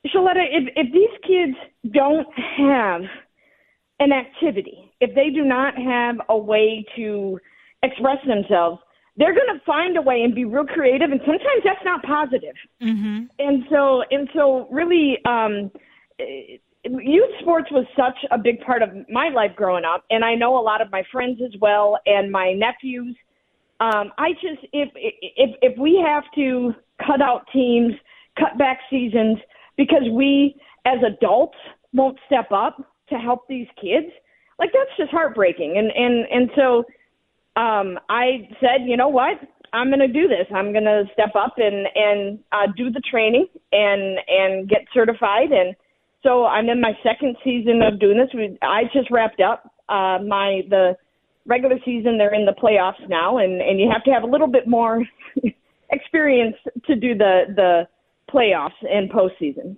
Sheletta, 0.07 0.45
if, 0.51 0.69
if 0.77 0.93
these 0.93 1.19
kids 1.27 1.57
don't 1.95 2.29
have 2.59 3.03
an 4.01 4.13
activity, 4.13 4.93
if 5.01 5.15
they 5.15 5.31
do 5.31 5.45
not 5.45 5.75
have 5.79 6.17
a 6.29 6.37
way 6.37 6.85
to 6.97 7.39
express 7.83 8.19
themselves, 8.27 8.81
they're 9.17 9.35
going 9.35 9.59
to 9.59 9.65
find 9.65 9.97
a 9.97 10.03
way 10.03 10.23
and 10.23 10.35
be 10.35 10.45
real 10.45 10.65
creative 10.65 11.11
and 11.11 11.21
sometimes 11.21 11.63
that's 11.65 11.85
not 11.85 12.03
positive. 12.03 12.55
Mm-hmm. 12.83 13.25
and 13.39 13.65
so 13.71 14.03
and 14.11 14.29
so 14.35 14.69
really 14.71 15.19
um 15.25 15.71
youth 16.85 17.31
sports 17.41 17.71
was 17.71 17.85
such 17.97 18.17
a 18.31 18.39
big 18.39 18.61
part 18.61 18.83
of 18.83 18.91
my 19.09 19.29
life 19.29 19.51
growing 19.57 19.85
up 19.85 20.05
and 20.11 20.25
i 20.25 20.35
know 20.35 20.59
a 20.59 20.63
lot 20.63 20.81
of 20.81 20.91
my 20.91 21.03
friends 21.11 21.41
as 21.45 21.59
well 21.61 21.99
and 22.07 22.31
my 22.31 22.53
nephews. 22.53 23.17
Um 23.81 24.13
i 24.19 24.33
just 24.35 24.67
if 24.73 24.91
if 24.95 25.57
if 25.63 25.79
we 25.79 26.03
have 26.07 26.25
to 26.35 26.75
cut 27.05 27.21
out 27.21 27.47
teams 27.53 27.95
cut 28.39 28.59
back 28.59 28.81
seasons 28.91 29.39
because 29.77 30.05
we 30.13 30.55
as 30.85 30.99
adults 31.07 31.59
won't 31.93 32.19
step 32.27 32.51
up 32.53 32.77
to 33.09 33.17
help 33.17 33.49
these 33.49 33.69
kids 33.81 34.13
like 34.59 34.71
that's 34.73 34.97
just 34.97 35.11
heartbreaking. 35.11 35.77
And 35.77 35.91
and 35.91 36.27
and 36.31 36.51
so 36.57 36.85
um, 37.57 37.99
I 38.09 38.49
said, 38.61 38.87
you 38.87 38.97
know 38.97 39.09
what? 39.09 39.39
I'm 39.73 39.89
going 39.89 40.01
to 40.01 40.09
do 40.09 40.29
this. 40.29 40.47
I'm 40.55 40.73
going 40.73 40.85
to 40.85 41.05
step 41.13 41.35
up 41.35 41.55
and 41.57 41.87
and 41.95 42.39
uh, 42.53 42.73
do 42.77 42.91
the 42.91 43.03
training 43.11 43.47
and 43.73 44.19
and 44.29 44.69
get 44.69 44.87
certified. 44.95 45.51
And 45.51 45.75
so 46.23 46.47
I'm 46.47 46.69
in 46.69 46.81
my 46.81 46.93
second 47.03 47.37
season 47.45 47.83
of 47.83 48.01
doing 48.01 48.19
this. 48.19 48.29
We, 48.33 48.59
I 48.63 48.85
just 48.93 49.11
wrapped 49.11 49.41
up 49.41 49.71
uh, 49.89 50.19
my 50.27 50.63
the 50.69 50.97
regular 51.47 51.77
season. 51.85 52.19
They're 52.19 52.35
in 52.35 52.47
the 52.47 52.53
playoffs 52.53 53.09
now, 53.09 53.39
and 53.39 53.61
and 53.61 53.81
you 53.81 53.91
have 53.93 54.05
to 54.05 54.11
have 54.11 54.23
a 54.23 54.27
little 54.27 54.47
bit 54.47 54.67
more 54.67 55.03
experience 55.91 56.57
to 56.87 56.95
do 56.95 57.15
the 57.17 57.43
the 57.55 57.89
playoffs 58.33 58.71
and 58.83 59.11
postseason. 59.11 59.77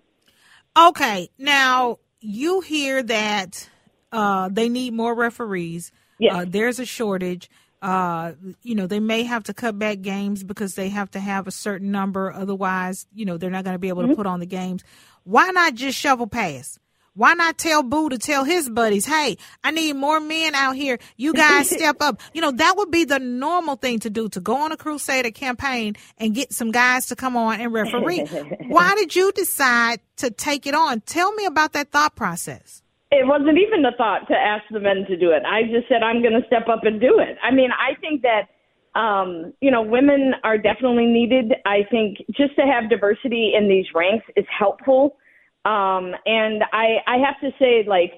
Okay, 0.77 1.29
now 1.39 1.99
you 2.21 2.61
hear 2.61 3.03
that 3.03 3.69
uh, 4.13 4.49
they 4.51 4.69
need 4.69 4.93
more 4.93 5.15
referees. 5.15 5.93
Yes. 6.21 6.35
Uh, 6.35 6.45
there's 6.49 6.79
a 6.81 6.85
shortage 6.85 7.49
uh, 7.81 8.33
you 8.63 8.75
know, 8.75 8.87
they 8.87 9.01
may 9.01 9.23
have 9.23 9.45
to 9.45 9.55
cut 9.55 9.79
back 9.79 10.01
games 10.01 10.43
because 10.43 10.75
they 10.75 10.89
have 10.89 11.11
to 11.13 11.21
have 11.21 11.47
a 11.47 11.53
certain 11.53 11.91
number. 11.91 12.33
Otherwise, 12.33 13.07
you 13.15 13.25
know, 13.25 13.37
they're 13.37 13.51
not 13.51 13.65
going 13.65 13.75
to 13.75 13.79
be 13.79 13.89
able 13.89 14.03
mm-hmm. 14.03 14.11
to 14.11 14.17
put 14.17 14.27
on 14.27 14.41
the 14.41 14.47
games. 14.47 14.83
Why 15.25 15.51
not 15.51 15.75
just 15.75 15.99
shovel 15.99 16.27
pass? 16.27 16.79
Why 17.19 17.35
not 17.35 17.59
tell 17.59 17.83
Boo 17.83 18.09
to 18.11 18.17
tell 18.17 18.45
his 18.45 18.71
buddies, 18.71 19.05
hey, 19.05 19.39
I 19.65 19.73
need 19.73 19.95
more 19.95 20.21
men 20.21 20.55
out 20.55 20.77
here. 20.77 21.01
You 21.17 21.33
guys 21.33 21.69
step 21.77 21.97
up. 22.01 22.21
You 22.33 22.41
know, 22.41 22.53
that 22.53 22.77
would 22.77 22.93
be 22.93 23.05
the 23.05 23.19
normal 23.19 23.75
thing 23.75 23.99
to 24.01 24.11
do 24.11 24.29
to 24.29 24.41
go 24.41 24.57
on 24.57 24.71
a 24.71 24.77
Crusader 24.77 25.33
campaign 25.33 25.97
and 26.19 26.33
get 26.33 26.53
some 26.53 26.71
guys 26.71 27.07
to 27.07 27.17
come 27.17 27.37
on 27.37 27.61
and 27.61 27.73
referee. 27.73 28.21
Why 28.69 28.95
did 28.95 29.17
you 29.17 29.33
decide 29.33 29.99
to 30.19 30.31
take 30.31 30.67
it 30.69 30.75
on? 30.75 31.01
Tell 31.01 31.33
me 31.33 31.45
about 31.45 31.73
that 31.73 31.91
thought 31.91 32.15
process. 32.15 32.83
It 33.11 33.27
wasn't 33.27 33.59
even 33.59 33.85
a 33.85 33.97
thought 33.97 34.29
to 34.29 34.35
ask 34.35 34.65
the 34.71 34.81
men 34.81 35.07
to 35.09 35.17
do 35.17 35.31
it. 35.31 35.43
I 35.47 35.63
just 35.63 35.89
said 35.89 36.03
I'm 36.03 36.21
going 36.21 36.39
to 36.39 36.47
step 36.47 36.69
up 36.69 36.85
and 36.85 37.01
do 37.01 37.19
it. 37.19 37.39
I 37.43 37.51
mean, 37.51 37.71
I 37.73 37.99
think 38.01 38.23
that 38.23 38.49
um, 38.95 39.53
you 39.61 39.71
know, 39.71 39.83
women 39.83 40.33
are 40.45 40.59
definitely 40.59 41.07
needed. 41.07 41.53
I 41.65 41.87
think 41.91 42.19
just 42.37 42.57
to 42.57 42.63
have 42.63 42.91
diversity 42.91 43.53
in 43.57 43.69
these 43.69 43.87
ranks 43.95 44.27
is 44.35 44.47
helpful. 44.57 45.17
Um, 45.65 46.15
and 46.27 46.65
I, 46.73 46.97
I 47.07 47.19
have 47.19 47.39
to 47.43 47.51
say, 47.59 47.85
like, 47.87 48.13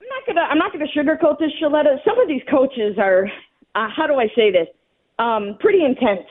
I'm 0.00 0.08
not 0.08 0.26
gonna, 0.26 0.40
I'm 0.40 0.58
not 0.58 0.72
gonna 0.72 0.86
sugarcoat 0.96 1.38
this, 1.38 1.50
Sheletta. 1.62 2.02
Some 2.04 2.18
of 2.18 2.26
these 2.26 2.42
coaches 2.50 2.96
are, 2.98 3.26
uh, 3.74 3.88
how 3.94 4.06
do 4.06 4.14
I 4.14 4.26
say 4.34 4.50
this? 4.50 4.66
Um, 5.18 5.56
pretty 5.60 5.84
intense. 5.84 6.26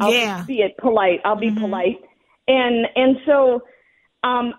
I'll 0.00 0.12
yeah. 0.12 0.44
be 0.46 0.60
it 0.60 0.76
polite. 0.78 1.20
I'll 1.24 1.36
be 1.36 1.50
mm-hmm. 1.50 1.60
polite. 1.60 2.00
And 2.48 2.86
and 2.96 3.16
so, 3.26 3.62
um, 4.24 4.54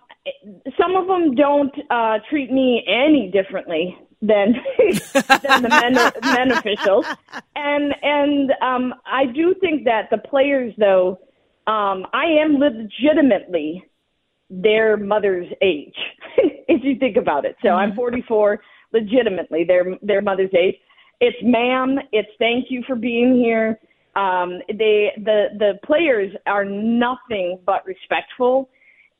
some 0.91 1.01
of 1.01 1.07
them 1.07 1.35
don't 1.35 1.73
uh, 1.89 2.19
treat 2.29 2.51
me 2.51 2.83
any 2.87 3.29
differently 3.31 3.97
than 4.21 4.53
than 5.13 5.63
the 5.63 5.69
men 5.69 5.93
men 6.23 6.51
officials, 6.51 7.05
and 7.55 7.93
and 8.01 8.51
um, 8.61 8.93
I 9.05 9.25
do 9.25 9.55
think 9.59 9.85
that 9.85 10.09
the 10.11 10.17
players, 10.17 10.73
though, 10.77 11.19
um, 11.67 12.05
I 12.13 12.25
am 12.25 12.57
legitimately 12.57 13.83
their 14.49 14.97
mother's 14.97 15.47
age, 15.61 15.95
if 16.37 16.83
you 16.83 16.97
think 16.99 17.17
about 17.17 17.45
it. 17.45 17.55
So 17.61 17.69
mm-hmm. 17.69 17.91
I'm 17.91 17.95
44, 17.95 18.59
legitimately 18.93 19.63
their 19.63 19.97
their 20.01 20.21
mother's 20.21 20.53
age. 20.53 20.75
It's 21.19 21.37
ma'am. 21.43 21.99
It's 22.11 22.29
thank 22.39 22.65
you 22.69 22.83
for 22.85 22.95
being 22.95 23.35
here. 23.35 23.79
Um, 24.15 24.59
they 24.67 25.11
the 25.17 25.47
the 25.57 25.79
players 25.85 26.33
are 26.45 26.65
nothing 26.65 27.59
but 27.65 27.85
respectful 27.85 28.69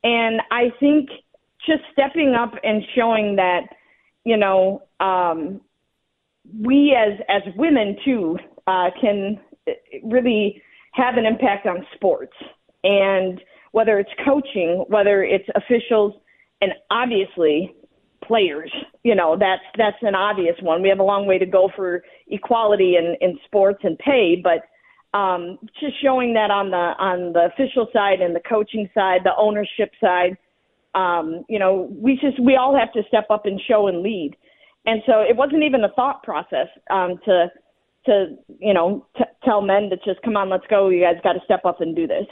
and 0.04 0.40
I 0.50 0.72
think 0.80 1.08
just 1.66 1.82
stepping 1.92 2.34
up 2.34 2.52
and 2.62 2.82
showing 2.94 3.36
that, 3.36 3.62
you 4.24 4.36
know, 4.36 4.82
um, 5.00 5.60
we 6.60 6.96
as 6.96 7.18
as 7.28 7.42
women 7.56 7.96
too 8.04 8.36
uh, 8.66 8.90
can 9.00 9.38
really 10.04 10.60
have 10.92 11.16
an 11.16 11.24
impact 11.24 11.66
on 11.66 11.86
sports, 11.94 12.34
and 12.84 13.40
whether 13.72 13.98
it's 13.98 14.10
coaching, 14.24 14.84
whether 14.88 15.22
it's 15.22 15.48
officials, 15.54 16.14
and 16.60 16.72
obviously 16.90 17.74
players. 18.24 18.72
You 19.02 19.14
know, 19.14 19.36
that's 19.38 19.62
that's 19.76 19.96
an 20.02 20.14
obvious 20.14 20.56
one. 20.62 20.82
We 20.82 20.88
have 20.88 21.00
a 21.00 21.04
long 21.04 21.26
way 21.26 21.38
to 21.38 21.46
go 21.46 21.70
for 21.74 22.02
equality 22.28 22.96
in 22.96 23.16
in 23.20 23.38
sports 23.46 23.80
and 23.82 23.98
pay, 23.98 24.42
but 24.42 24.62
um, 25.16 25.58
just 25.80 26.00
showing 26.02 26.34
that 26.34 26.50
on 26.50 26.70
the 26.70 26.94
on 26.98 27.32
the 27.32 27.48
official 27.52 27.86
side 27.92 28.20
and 28.20 28.34
the 28.34 28.42
coaching 28.48 28.88
side, 28.94 29.20
the 29.24 29.36
ownership 29.36 29.90
side. 30.00 30.36
Um, 30.94 31.44
you 31.48 31.58
know, 31.58 31.88
we 31.90 32.18
just 32.20 32.40
we 32.40 32.56
all 32.56 32.76
have 32.76 32.92
to 32.92 33.02
step 33.08 33.26
up 33.30 33.46
and 33.46 33.60
show 33.60 33.86
and 33.86 34.02
lead. 34.02 34.36
And 34.84 35.02
so 35.06 35.20
it 35.20 35.36
wasn't 35.36 35.62
even 35.62 35.84
a 35.84 35.88
thought 35.90 36.22
process 36.22 36.68
um, 36.90 37.18
to 37.24 37.50
to 38.06 38.36
you 38.58 38.74
know 38.74 39.06
t- 39.16 39.24
tell 39.44 39.62
men 39.62 39.90
to 39.90 39.96
just 39.96 40.22
come 40.22 40.36
on, 40.36 40.50
let's 40.50 40.66
go. 40.68 40.88
You 40.88 41.02
guys 41.02 41.20
got 41.22 41.34
to 41.34 41.40
step 41.44 41.64
up 41.64 41.80
and 41.80 41.94
do 41.94 42.06
this. 42.06 42.26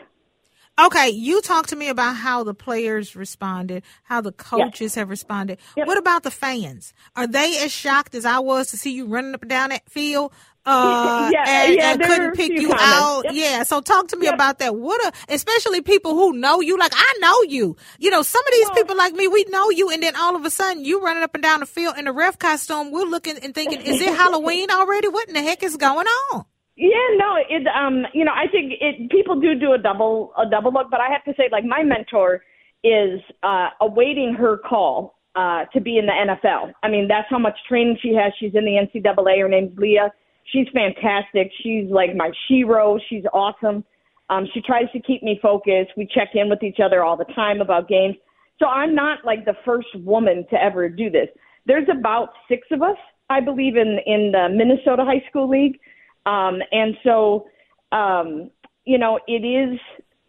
Okay, 0.78 1.10
you 1.10 1.42
talk 1.42 1.66
to 1.66 1.76
me 1.76 1.88
about 1.88 2.16
how 2.16 2.42
the 2.42 2.54
players 2.54 3.14
responded, 3.14 3.82
how 4.04 4.22
the 4.22 4.32
coaches 4.32 4.94
have 4.94 5.10
responded. 5.10 5.58
Yep. 5.76 5.86
What 5.86 5.98
about 5.98 6.22
the 6.22 6.30
fans? 6.30 6.94
Are 7.16 7.26
they 7.26 7.62
as 7.62 7.70
shocked 7.70 8.14
as 8.14 8.24
I 8.24 8.38
was 8.38 8.70
to 8.70 8.78
see 8.78 8.92
you 8.92 9.06
running 9.06 9.34
up 9.34 9.42
and 9.42 9.50
down 9.50 9.70
that 9.70 9.90
field? 9.90 10.32
Uh, 10.70 11.30
Yeah, 11.32 11.44
and, 11.48 11.74
yeah, 11.74 11.92
and 11.92 12.02
couldn't 12.02 12.34
pick 12.36 12.50
you 12.52 12.68
comments. 12.68 12.82
out. 12.84 13.22
Yep. 13.26 13.34
Yeah, 13.34 13.62
so 13.64 13.80
talk 13.80 14.08
to 14.08 14.16
me 14.16 14.26
Yep. 14.26 14.34
about 14.34 14.58
that. 14.60 14.74
What 14.76 15.00
a, 15.06 15.32
especially 15.34 15.80
people 15.82 16.14
who 16.14 16.32
know 16.32 16.60
you. 16.60 16.78
Like 16.78 16.92
I 16.94 17.14
know 17.20 17.42
you. 17.42 17.76
You 17.98 18.10
know, 18.10 18.22
some 18.22 18.42
of 18.46 18.52
these 18.52 18.66
Well- 18.68 18.74
people 18.76 18.96
like 18.96 19.14
me, 19.14 19.28
we 19.28 19.44
know 19.48 19.70
you, 19.70 19.90
and 19.90 20.02
then 20.02 20.14
all 20.16 20.36
of 20.36 20.44
a 20.44 20.50
sudden 20.50 20.84
you 20.84 21.00
running 21.02 21.22
up 21.22 21.34
and 21.34 21.42
down 21.42 21.60
the 21.60 21.66
field 21.66 21.96
in 21.98 22.06
a 22.06 22.12
ref 22.12 22.38
costume. 22.38 22.90
We're 22.90 23.04
looking 23.04 23.36
and 23.42 23.54
thinking, 23.54 23.80
is 23.80 24.00
it 24.00 24.14
Halloween 24.22 24.70
already? 24.70 25.08
What 25.08 25.28
in 25.28 25.34
the 25.34 25.42
heck 25.42 25.62
is 25.62 25.76
going 25.76 26.06
on? 26.06 26.44
Yeah, 26.76 26.96
no, 27.16 27.36
it 27.48 27.66
um, 27.66 28.06
you 28.14 28.24
know, 28.24 28.32
I 28.32 28.46
think 28.50 28.72
it 28.80 29.10
people 29.10 29.38
do 29.38 29.54
do 29.54 29.72
a 29.74 29.78
double 29.78 30.32
a 30.38 30.48
double 30.48 30.72
look, 30.72 30.90
but 30.90 31.00
I 31.00 31.10
have 31.12 31.22
to 31.24 31.34
say, 31.36 31.48
like 31.52 31.64
my 31.64 31.82
mentor 31.82 32.42
is 32.82 33.20
uh, 33.42 33.68
awaiting 33.82 34.32
her 34.38 34.56
call 34.56 35.18
uh, 35.36 35.66
to 35.74 35.80
be 35.80 35.98
in 35.98 36.06
the 36.06 36.12
NFL. 36.12 36.72
I 36.82 36.88
mean, 36.88 37.06
that's 37.06 37.26
how 37.28 37.38
much 37.38 37.58
training 37.68 37.98
she 38.00 38.14
has. 38.14 38.32
She's 38.40 38.54
in 38.54 38.64
the 38.64 38.78
NCAA. 38.80 39.40
Her 39.42 39.48
name's 39.48 39.76
Leah. 39.78 40.10
She's 40.52 40.66
fantastic. 40.74 41.50
She's 41.62 41.90
like 41.90 42.16
my 42.16 42.30
shero. 42.50 42.98
She's 43.08 43.24
awesome. 43.32 43.84
Um, 44.28 44.46
she 44.54 44.60
tries 44.60 44.90
to 44.92 45.00
keep 45.00 45.22
me 45.22 45.38
focused. 45.42 45.90
We 45.96 46.06
check 46.06 46.30
in 46.34 46.48
with 46.48 46.62
each 46.62 46.78
other 46.82 47.02
all 47.04 47.16
the 47.16 47.24
time 47.34 47.60
about 47.60 47.88
games. 47.88 48.16
So 48.58 48.66
I'm 48.66 48.94
not 48.94 49.24
like 49.24 49.44
the 49.44 49.54
first 49.64 49.88
woman 49.96 50.46
to 50.50 50.62
ever 50.62 50.88
do 50.88 51.10
this. 51.10 51.28
There's 51.66 51.88
about 51.90 52.30
six 52.48 52.66
of 52.70 52.82
us, 52.82 52.96
I 53.28 53.40
believe, 53.40 53.76
in 53.76 53.98
in 54.06 54.32
the 54.32 54.48
Minnesota 54.50 55.04
High 55.04 55.24
School 55.28 55.48
League. 55.48 55.78
Um, 56.26 56.60
and 56.70 56.96
so, 57.02 57.46
um, 57.92 58.50
you 58.84 58.98
know, 58.98 59.18
it 59.26 59.44
is, 59.44 59.78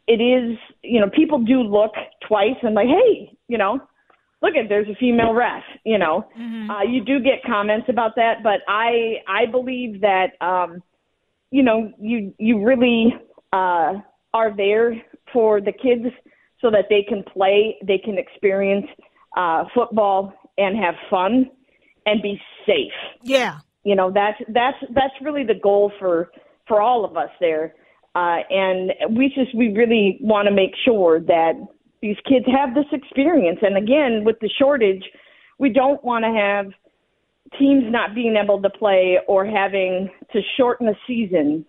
it 0.08 0.22
is, 0.22 0.58
you 0.84 1.00
know, 1.00 1.10
people 1.10 1.40
do 1.40 1.62
look 1.62 1.92
twice 2.28 2.56
and 2.64 2.76
like, 2.76 2.88
hey, 2.88 3.38
you 3.48 3.58
know, 3.58 3.80
look 4.42 4.56
at 4.56 4.70
there's 4.70 4.88
a 4.90 4.96
female 4.96 5.34
ref, 5.34 5.64
you 5.86 5.98
know. 5.98 6.26
Uh, 6.72 6.84
you 6.84 7.04
do 7.04 7.20
get 7.20 7.44
comments 7.46 7.88
about 7.90 8.16
that, 8.16 8.44
but 8.44 8.62
I, 8.68 9.18
I 9.28 9.46
believe 9.52 10.02
that, 10.02 10.32
um, 10.42 10.82
you 11.52 11.64
know, 11.64 11.92
you, 12.00 12.34
you 12.40 12.64
really, 12.64 13.14
uh, 13.54 13.94
are 14.34 14.56
there 14.56 14.94
for 15.34 15.60
the 15.62 15.72
kids 15.74 16.06
so 16.62 16.72
that 16.72 16.86
they 16.90 17.04
can 17.08 17.24
play, 17.24 17.78
they 17.86 17.98
can 17.98 18.18
experience, 18.18 18.88
uh, 19.38 19.66
football 19.76 20.34
and 20.58 20.78
have 20.78 20.96
fun 21.10 21.50
and 22.06 22.22
be 22.22 22.40
safe 22.66 22.92
Yeah. 23.24 23.60
you 23.84 23.96
know 23.96 24.12
that's 24.12 24.38
that's 24.50 24.78
that's 24.94 25.14
really 25.22 25.44
the 25.46 25.54
goal 25.54 25.92
for 26.00 26.30
for 26.68 26.82
all 26.82 27.06
of 27.06 27.16
us 27.16 27.30
there 27.40 27.74
uh 28.16 28.40
and 28.50 28.92
we 29.16 29.30
just 29.30 29.56
we 29.56 29.70
really 29.74 30.18
want 30.22 30.48
to 30.48 30.52
make 30.54 30.72
sure 30.84 31.20
that 31.22 31.54
these 32.02 32.18
kids 32.28 32.46
have 32.48 32.74
this 32.74 32.86
experience. 32.92 33.60
And 33.62 33.78
again 33.78 34.24
with 34.24 34.40
the 34.40 34.50
shortage 34.60 35.04
we 35.60 35.70
don't 35.70 36.04
want 36.04 36.26
to 36.26 36.32
have 36.32 36.72
teams 37.60 37.84
not 37.88 38.16
being 38.16 38.36
able 38.36 38.62
to 38.62 38.70
play 38.70 39.20
or 39.28 39.46
having 39.46 40.10
to 40.34 40.42
shorten 40.58 40.88
a 40.88 40.96
season 41.06 41.66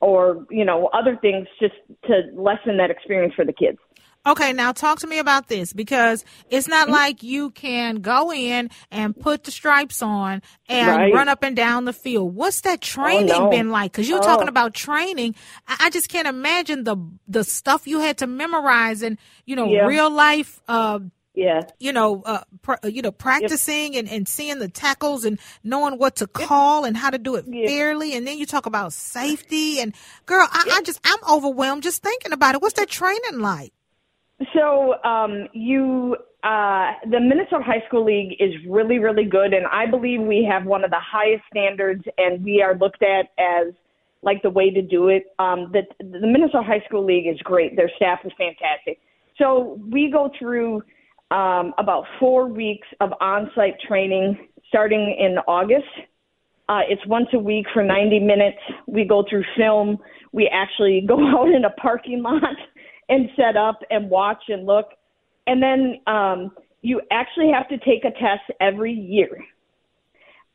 or 0.00 0.46
you 0.50 0.64
know 0.64 0.88
other 0.92 1.16
things 1.16 1.46
just 1.60 1.74
to 2.04 2.20
lessen 2.34 2.76
that 2.76 2.90
experience 2.90 3.34
for 3.34 3.44
the 3.44 3.52
kids 3.52 3.78
Okay, 4.26 4.52
now 4.52 4.72
talk 4.72 4.98
to 5.00 5.06
me 5.06 5.18
about 5.18 5.48
this 5.48 5.72
because 5.72 6.24
it's 6.50 6.66
Mm-hmm. 6.66 6.70
not 6.70 6.88
like 6.90 7.22
you 7.22 7.50
can 7.50 7.96
go 7.96 8.32
in 8.32 8.70
and 8.90 9.18
put 9.18 9.44
the 9.44 9.50
stripes 9.52 10.02
on 10.02 10.42
and 10.68 10.88
Right. 10.88 11.14
run 11.14 11.28
up 11.28 11.42
and 11.44 11.54
down 11.54 11.84
the 11.84 11.92
field. 11.92 12.34
What's 12.34 12.62
that 12.62 12.80
training 12.80 13.28
no. 13.28 13.50
been 13.50 13.70
like? 13.70 13.92
Because 13.92 14.08
you're 14.08 14.18
Oh. 14.18 14.22
talking 14.26 14.48
about 14.48 14.74
training. 14.74 15.34
I, 15.68 15.76
I 15.86 15.90
just 15.90 16.08
can't 16.08 16.26
imagine 16.28 16.84
the 16.84 16.96
the 17.28 17.44
stuff 17.44 17.86
you 17.86 18.00
had 18.00 18.18
to 18.18 18.26
memorize 18.26 19.02
and 19.02 19.16
you 19.46 19.54
know 19.56 19.66
Yeah. 19.70 19.86
real 19.86 20.10
life. 20.10 20.60
Uh, 20.68 21.00
yeah 21.34 21.60
you 21.78 21.92
know, 21.92 22.22
uh, 22.24 22.40
pr- 22.62 22.88
you 22.88 23.02
know, 23.02 23.12
practicing 23.12 23.94
and, 23.94 24.08
and 24.08 24.26
seeing 24.26 24.58
the 24.58 24.68
tackles 24.68 25.24
and 25.26 25.38
knowing 25.62 25.98
what 25.98 26.16
to 26.16 26.26
call 26.26 26.84
and 26.84 26.96
how 26.96 27.10
to 27.10 27.18
do 27.18 27.34
it 27.36 27.44
Yeah. 27.46 27.66
fairly. 27.68 28.14
And 28.16 28.26
then 28.26 28.38
you 28.38 28.46
talk 28.46 28.64
about 28.66 28.92
safety 28.94 29.78
and 29.80 29.94
girl, 30.24 30.48
I, 30.50 30.68
I 30.72 30.82
just 30.82 30.98
I'm 31.04 31.18
overwhelmed 31.30 31.82
just 31.82 32.02
thinking 32.02 32.32
about 32.32 32.54
it. 32.54 32.62
What's 32.62 32.74
that 32.80 32.88
training 32.88 33.38
like? 33.40 33.72
So 34.54 35.02
um, 35.02 35.48
you, 35.52 36.16
uh, 36.44 36.92
the 37.10 37.20
Minnesota 37.20 37.62
High 37.64 37.82
School 37.86 38.04
League 38.04 38.36
is 38.38 38.52
really, 38.68 38.98
really 38.98 39.24
good, 39.24 39.54
and 39.54 39.66
I 39.66 39.86
believe 39.86 40.20
we 40.20 40.46
have 40.50 40.66
one 40.66 40.84
of 40.84 40.90
the 40.90 41.00
highest 41.00 41.42
standards, 41.50 42.04
and 42.18 42.44
we 42.44 42.62
are 42.62 42.76
looked 42.76 43.02
at 43.02 43.30
as 43.38 43.72
like 44.22 44.42
the 44.42 44.50
way 44.50 44.70
to 44.70 44.82
do 44.82 45.08
it. 45.08 45.34
Um, 45.38 45.72
the, 45.72 45.82
the 46.00 46.26
Minnesota 46.26 46.64
High 46.64 46.84
School 46.86 47.04
League 47.04 47.26
is 47.26 47.38
great; 47.42 47.76
their 47.76 47.90
staff 47.96 48.20
is 48.24 48.32
fantastic. 48.36 48.98
So 49.38 49.80
we 49.90 50.10
go 50.10 50.30
through 50.38 50.82
um, 51.30 51.72
about 51.78 52.04
four 52.20 52.46
weeks 52.46 52.86
of 53.00 53.12
on-site 53.20 53.76
training 53.86 54.48
starting 54.68 55.16
in 55.18 55.38
August. 55.48 55.84
Uh, 56.68 56.80
it's 56.88 57.04
once 57.06 57.28
a 57.32 57.38
week 57.38 57.66
for 57.72 57.82
90 57.82 58.20
minutes. 58.20 58.58
We 58.86 59.04
go 59.04 59.24
through 59.28 59.44
film. 59.56 59.98
We 60.32 60.50
actually 60.52 61.04
go 61.08 61.16
out 61.26 61.48
in 61.48 61.64
a 61.64 61.70
parking 61.70 62.22
lot 62.22 62.42
and 63.08 63.28
set 63.36 63.56
up 63.56 63.80
and 63.90 64.10
watch 64.10 64.44
and 64.48 64.66
look. 64.66 64.86
And 65.46 65.62
then 65.62 66.00
um, 66.06 66.52
you 66.82 67.00
actually 67.10 67.50
have 67.52 67.68
to 67.68 67.78
take 67.78 68.04
a 68.04 68.10
test 68.10 68.42
every 68.60 68.92
year 68.92 69.28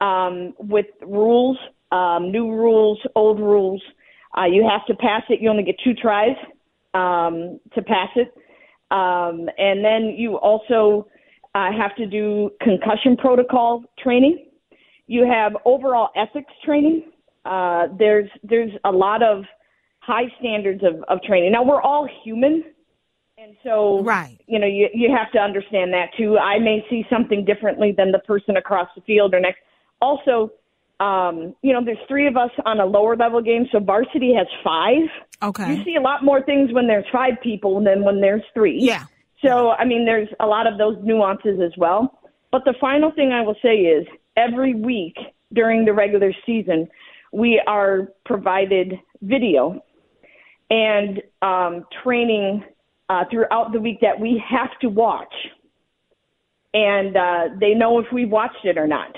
um, 0.01 0.53
with 0.57 0.87
rules, 1.01 1.57
um, 1.91 2.31
new 2.31 2.51
rules, 2.51 2.99
old 3.15 3.39
rules. 3.39 3.81
Uh, 4.37 4.45
you 4.45 4.67
have 4.67 4.85
to 4.87 4.95
pass 4.95 5.23
it. 5.29 5.41
You 5.41 5.49
only 5.49 5.63
get 5.63 5.75
two 5.83 5.93
tries 5.93 6.35
um, 6.93 7.59
to 7.73 7.81
pass 7.81 8.09
it. 8.15 8.33
Um, 8.91 9.49
and 9.57 9.83
then 9.83 10.13
you 10.17 10.37
also 10.37 11.07
uh, 11.55 11.71
have 11.71 11.95
to 11.95 12.05
do 12.05 12.51
concussion 12.61 13.15
protocol 13.17 13.83
training. 13.99 14.47
You 15.07 15.25
have 15.25 15.53
overall 15.65 16.09
ethics 16.15 16.51
training. 16.63 17.11
Uh, 17.45 17.87
there's 17.97 18.29
there's 18.43 18.71
a 18.85 18.91
lot 18.91 19.23
of 19.23 19.43
high 20.01 20.25
standards 20.39 20.83
of, 20.83 21.03
of 21.07 21.21
training. 21.23 21.51
Now 21.51 21.63
we're 21.63 21.81
all 21.81 22.07
human, 22.23 22.63
and 23.37 23.55
so 23.63 24.03
Right. 24.03 24.39
you 24.47 24.59
know 24.59 24.67
you 24.67 24.89
you 24.93 25.15
have 25.15 25.31
to 25.31 25.39
understand 25.39 25.93
that 25.93 26.09
too. 26.17 26.37
I 26.37 26.59
may 26.59 26.85
see 26.89 27.05
something 27.09 27.45
differently 27.45 27.93
than 27.95 28.11
the 28.11 28.19
person 28.19 28.57
across 28.57 28.89
the 28.95 29.01
field 29.01 29.33
or 29.33 29.39
next. 29.39 29.59
Also, 30.01 30.51
um, 30.99 31.55
you 31.61 31.73
know, 31.73 31.83
there's 31.83 31.97
three 32.07 32.27
of 32.27 32.37
us 32.37 32.51
on 32.65 32.79
a 32.79 32.85
lower 32.85 33.15
level 33.15 33.41
game, 33.41 33.67
so 33.71 33.79
varsity 33.79 34.33
has 34.35 34.47
five. 34.63 35.03
Okay. 35.41 35.75
You 35.75 35.83
see 35.83 35.95
a 35.95 36.01
lot 36.01 36.23
more 36.23 36.41
things 36.43 36.71
when 36.73 36.87
there's 36.87 37.05
five 37.11 37.33
people 37.41 37.83
than 37.83 38.03
when 38.03 38.21
there's 38.21 38.43
three. 38.53 38.77
Yeah. 38.79 39.05
So, 39.43 39.71
I 39.71 39.85
mean, 39.85 40.05
there's 40.05 40.29
a 40.39 40.45
lot 40.45 40.67
of 40.67 40.77
those 40.77 40.97
nuances 41.01 41.59
as 41.59 41.71
well. 41.75 42.19
But 42.51 42.63
the 42.65 42.75
final 42.79 43.11
thing 43.11 43.31
I 43.31 43.41
will 43.41 43.55
say 43.61 43.77
is 43.77 44.05
every 44.37 44.75
week 44.75 45.15
during 45.53 45.85
the 45.85 45.93
regular 45.93 46.31
season, 46.45 46.87
we 47.33 47.59
are 47.65 48.09
provided 48.25 48.99
video 49.23 49.81
and 50.71 51.21
um, 51.41 51.85
training 52.01 52.63
uh, 53.09 53.25
throughout 53.29 53.73
the 53.73 53.79
week 53.79 53.99
that 54.01 54.19
we 54.19 54.41
have 54.49 54.69
to 54.79 54.87
watch. 54.87 55.33
And 56.73 57.17
uh, 57.17 57.43
they 57.59 57.73
know 57.73 57.99
if 57.99 58.05
we 58.13 58.25
watched 58.25 58.63
it 58.63 58.77
or 58.77 58.87
not. 58.87 59.13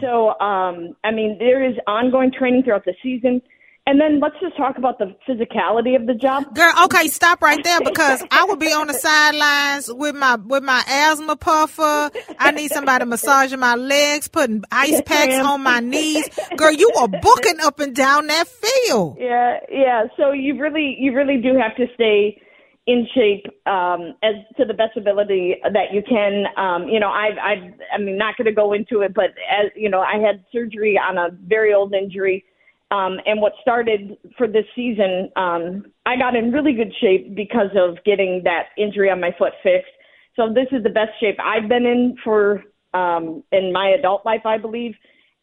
So, 0.00 0.30
um, 0.40 0.96
I 1.04 1.12
mean, 1.12 1.36
there 1.38 1.64
is 1.64 1.76
ongoing 1.86 2.32
training 2.36 2.64
throughout 2.64 2.84
the 2.84 2.94
season. 3.02 3.40
And 3.88 3.98
then 3.98 4.20
let's 4.20 4.34
just 4.38 4.54
talk 4.54 4.76
about 4.76 4.98
the 4.98 5.16
physicality 5.26 5.96
of 5.96 6.06
the 6.06 6.12
job. 6.12 6.54
Girl, 6.54 6.70
okay, 6.84 7.08
stop 7.08 7.40
right 7.40 7.64
there 7.64 7.80
because 7.80 8.22
I 8.30 8.44
would 8.44 8.58
be 8.58 8.70
on 8.70 8.86
the 8.86 8.92
sidelines 8.92 9.90
with 9.90 10.14
my 10.14 10.34
with 10.34 10.62
my 10.62 10.84
asthma 10.86 11.36
puffer. 11.36 12.10
I 12.38 12.50
need 12.50 12.70
somebody 12.70 13.06
massaging 13.06 13.58
my 13.60 13.76
legs, 13.76 14.28
putting 14.28 14.62
ice 14.70 15.00
packs 15.06 15.36
on 15.36 15.62
my 15.62 15.80
knees. 15.80 16.28
Girl, 16.58 16.70
you 16.70 16.92
are 16.98 17.08
booking 17.08 17.60
up 17.62 17.80
and 17.80 17.96
down 17.96 18.26
that 18.26 18.46
field. 18.46 19.16
Yeah, 19.18 19.60
yeah. 19.72 20.04
So 20.18 20.32
you 20.32 20.60
really, 20.60 20.94
you 21.00 21.14
really 21.14 21.40
do 21.40 21.56
have 21.58 21.74
to 21.76 21.86
stay 21.94 22.42
in 22.86 23.06
shape 23.14 23.46
um, 23.66 24.14
as 24.22 24.34
to 24.58 24.66
the 24.66 24.74
best 24.74 24.98
ability 24.98 25.56
that 25.62 25.94
you 25.94 26.02
can. 26.06 26.44
Um, 26.58 26.88
you 26.90 27.00
know, 27.00 27.08
I've, 27.08 27.38
I've, 27.38 27.72
I 27.94 27.98
mean, 27.98 28.18
not 28.18 28.36
going 28.36 28.46
to 28.46 28.52
go 28.52 28.74
into 28.74 29.00
it, 29.00 29.14
but 29.14 29.30
as 29.50 29.70
you 29.74 29.88
know, 29.88 30.00
I 30.00 30.18
had 30.18 30.44
surgery 30.52 30.98
on 30.98 31.16
a 31.16 31.28
very 31.46 31.72
old 31.72 31.94
injury. 31.94 32.44
Um, 32.90 33.18
and 33.26 33.40
what 33.40 33.52
started 33.60 34.16
for 34.38 34.46
this 34.46 34.64
season, 34.74 35.30
um, 35.36 35.84
I 36.06 36.16
got 36.16 36.34
in 36.34 36.52
really 36.52 36.72
good 36.72 36.92
shape 37.00 37.34
because 37.34 37.70
of 37.76 38.02
getting 38.04 38.42
that 38.44 38.68
injury 38.78 39.10
on 39.10 39.20
my 39.20 39.30
foot 39.38 39.52
fixed. 39.62 39.92
So 40.36 40.48
this 40.54 40.68
is 40.72 40.82
the 40.82 40.90
best 40.90 41.10
shape 41.20 41.36
I've 41.38 41.68
been 41.68 41.84
in 41.84 42.16
for 42.24 42.64
um, 42.94 43.42
in 43.52 43.72
my 43.72 43.90
adult 43.98 44.24
life, 44.24 44.46
I 44.46 44.56
believe. 44.56 44.94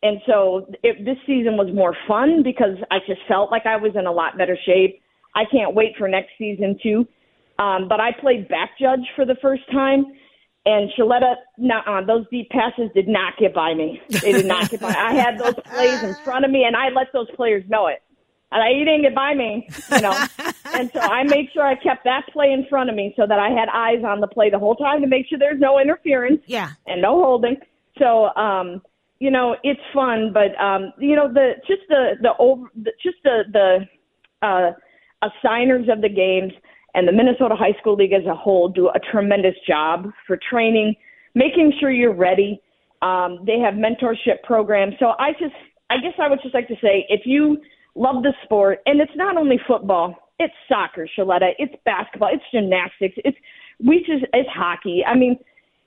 And 0.01 0.19
so 0.25 0.67
it, 0.83 1.05
this 1.05 1.17
season 1.25 1.57
was 1.57 1.73
more 1.73 1.95
fun 2.07 2.41
because 2.43 2.77
I 2.91 2.99
just 3.07 3.21
felt 3.27 3.51
like 3.51 3.65
I 3.65 3.75
was 3.75 3.91
in 3.95 4.07
a 4.07 4.11
lot 4.11 4.37
better 4.37 4.57
shape. 4.65 5.01
I 5.35 5.43
can't 5.51 5.75
wait 5.75 5.93
for 5.97 6.07
next 6.07 6.31
season 6.37 6.77
too. 6.81 7.07
Um, 7.59 7.87
but 7.87 7.99
I 7.99 8.11
played 8.19 8.47
back 8.47 8.71
judge 8.79 9.05
for 9.15 9.25
the 9.25 9.35
first 9.41 9.63
time, 9.71 10.05
and 10.65 10.89
Sheletta, 10.97 11.35
nah, 11.57 12.01
those 12.05 12.25
deep 12.31 12.49
passes 12.49 12.89
did 12.95 13.07
not 13.07 13.37
get 13.37 13.53
by 13.53 13.73
me. 13.73 14.01
They 14.09 14.31
did 14.31 14.45
not 14.45 14.69
get 14.69 14.79
by. 14.81 14.93
I 14.93 15.13
had 15.13 15.37
those 15.37 15.53
plays 15.65 16.01
in 16.03 16.15
front 16.23 16.43
of 16.45 16.51
me, 16.51 16.63
and 16.65 16.75
I 16.75 16.89
let 16.89 17.07
those 17.13 17.29
players 17.35 17.63
know 17.69 17.87
it. 17.87 18.01
and 18.51 18.63
I, 18.63 18.69
you 18.69 18.83
didn't 18.85 19.03
get 19.03 19.13
by 19.15 19.33
me, 19.35 19.67
you 19.91 20.01
know. 20.01 20.25
and 20.73 20.89
so 20.91 20.99
I 20.99 21.23
made 21.23 21.49
sure 21.53 21.63
I 21.63 21.75
kept 21.75 22.03
that 22.05 22.23
play 22.33 22.51
in 22.51 22.65
front 22.69 22.89
of 22.89 22.95
me 22.95 23.13
so 23.15 23.25
that 23.27 23.37
I 23.39 23.49
had 23.49 23.69
eyes 23.73 24.03
on 24.03 24.21
the 24.21 24.27
play 24.27 24.49
the 24.49 24.59
whole 24.59 24.75
time 24.75 25.01
to 25.01 25.07
make 25.07 25.27
sure 25.27 25.37
there's 25.37 25.59
no 25.59 25.79
interference 25.79 26.41
Yeah. 26.47 26.69
and 26.87 27.01
no 27.01 27.21
holding. 27.23 27.57
So, 27.99 28.35
um, 28.35 28.81
you 29.19 29.31
know, 29.31 29.55
it's 29.63 29.79
fun, 29.93 30.31
but 30.33 30.59
um, 30.59 30.93
you 30.99 31.15
know, 31.15 31.31
the 31.31 31.53
just 31.67 31.81
the 31.89 32.13
the 32.21 32.31
over, 32.39 32.69
the, 32.75 32.91
just 33.01 33.17
the 33.23 33.43
the 33.51 33.87
uh, 34.45 34.71
assigners 35.21 35.87
of 35.89 36.01
the 36.01 36.09
games 36.09 36.51
and 36.95 37.07
the 37.07 37.11
Minnesota 37.11 37.55
High 37.55 37.77
School 37.79 37.95
League 37.95 38.13
as 38.13 38.25
a 38.25 38.35
whole 38.35 38.69
do 38.69 38.89
a 38.89 38.99
tremendous 39.11 39.55
job 39.67 40.09
for 40.25 40.39
training, 40.49 40.95
making 41.35 41.73
sure 41.79 41.91
you're 41.91 42.13
ready. 42.15 42.61
Um, 43.01 43.39
they 43.45 43.59
have 43.59 43.73
mentorship 43.75 44.41
programs. 44.43 44.95
So 44.99 45.13
I 45.19 45.31
just, 45.33 45.53
I 45.89 45.97
guess 45.97 46.13
I 46.19 46.29
would 46.29 46.39
just 46.41 46.55
like 46.55 46.67
to 46.69 46.75
say, 46.81 47.05
if 47.09 47.21
you 47.25 47.57
love 47.95 48.23
the 48.23 48.33
sport, 48.43 48.79
and 48.85 49.01
it's 49.01 49.11
not 49.15 49.37
only 49.37 49.59
football, 49.67 50.15
it's 50.39 50.53
soccer, 50.67 51.07
Sheletta, 51.17 51.51
it's 51.59 51.75
basketball, 51.85 52.29
it's 52.31 52.43
gymnastics, 52.51 53.15
it's 53.23 53.37
we 53.83 53.99
just 53.99 54.25
it's 54.33 54.49
hockey. 54.49 55.03
I 55.05 55.15
mean, 55.15 55.37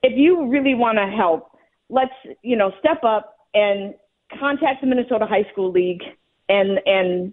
if 0.03 0.13
you 0.17 0.49
really 0.49 0.75
want 0.75 0.99
to 0.99 1.07
help, 1.07 1.51
let's 1.89 2.13
you 2.43 2.57
know 2.57 2.73
step 2.79 3.03
up 3.05 3.37
and 3.55 3.95
contact 4.39 4.81
the 4.81 4.87
Minnesota 4.87 5.27
High 5.27 5.51
School 5.53 5.71
League 5.71 6.03
and 6.49 6.81
and 6.87 7.33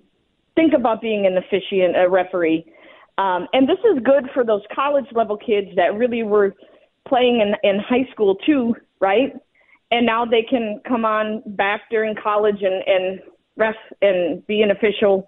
think 0.55 0.73
about 0.73 1.01
being 1.01 1.25
an 1.25 1.37
officiant, 1.37 1.95
a 1.97 2.09
referee. 2.09 2.65
Um, 3.17 3.47
and 3.53 3.67
this 3.67 3.77
is 3.79 4.03
good 4.03 4.29
for 4.33 4.43
those 4.43 4.61
college 4.73 5.05
level 5.13 5.37
kids 5.37 5.67
that 5.75 5.95
really 5.95 6.23
were 6.23 6.53
playing 7.07 7.41
in, 7.41 7.55
in 7.69 7.79
high 7.79 8.09
school 8.11 8.35
too, 8.45 8.75
right? 8.99 9.33
And 9.91 10.05
now 10.05 10.25
they 10.25 10.41
can 10.41 10.81
come 10.87 11.05
on 11.05 11.43
back 11.45 11.81
during 11.89 12.15
college 12.21 12.61
and, 12.61 12.83
and 12.85 13.19
ref 13.55 13.75
and 14.01 14.45
be 14.47 14.61
an 14.61 14.71
official. 14.71 15.27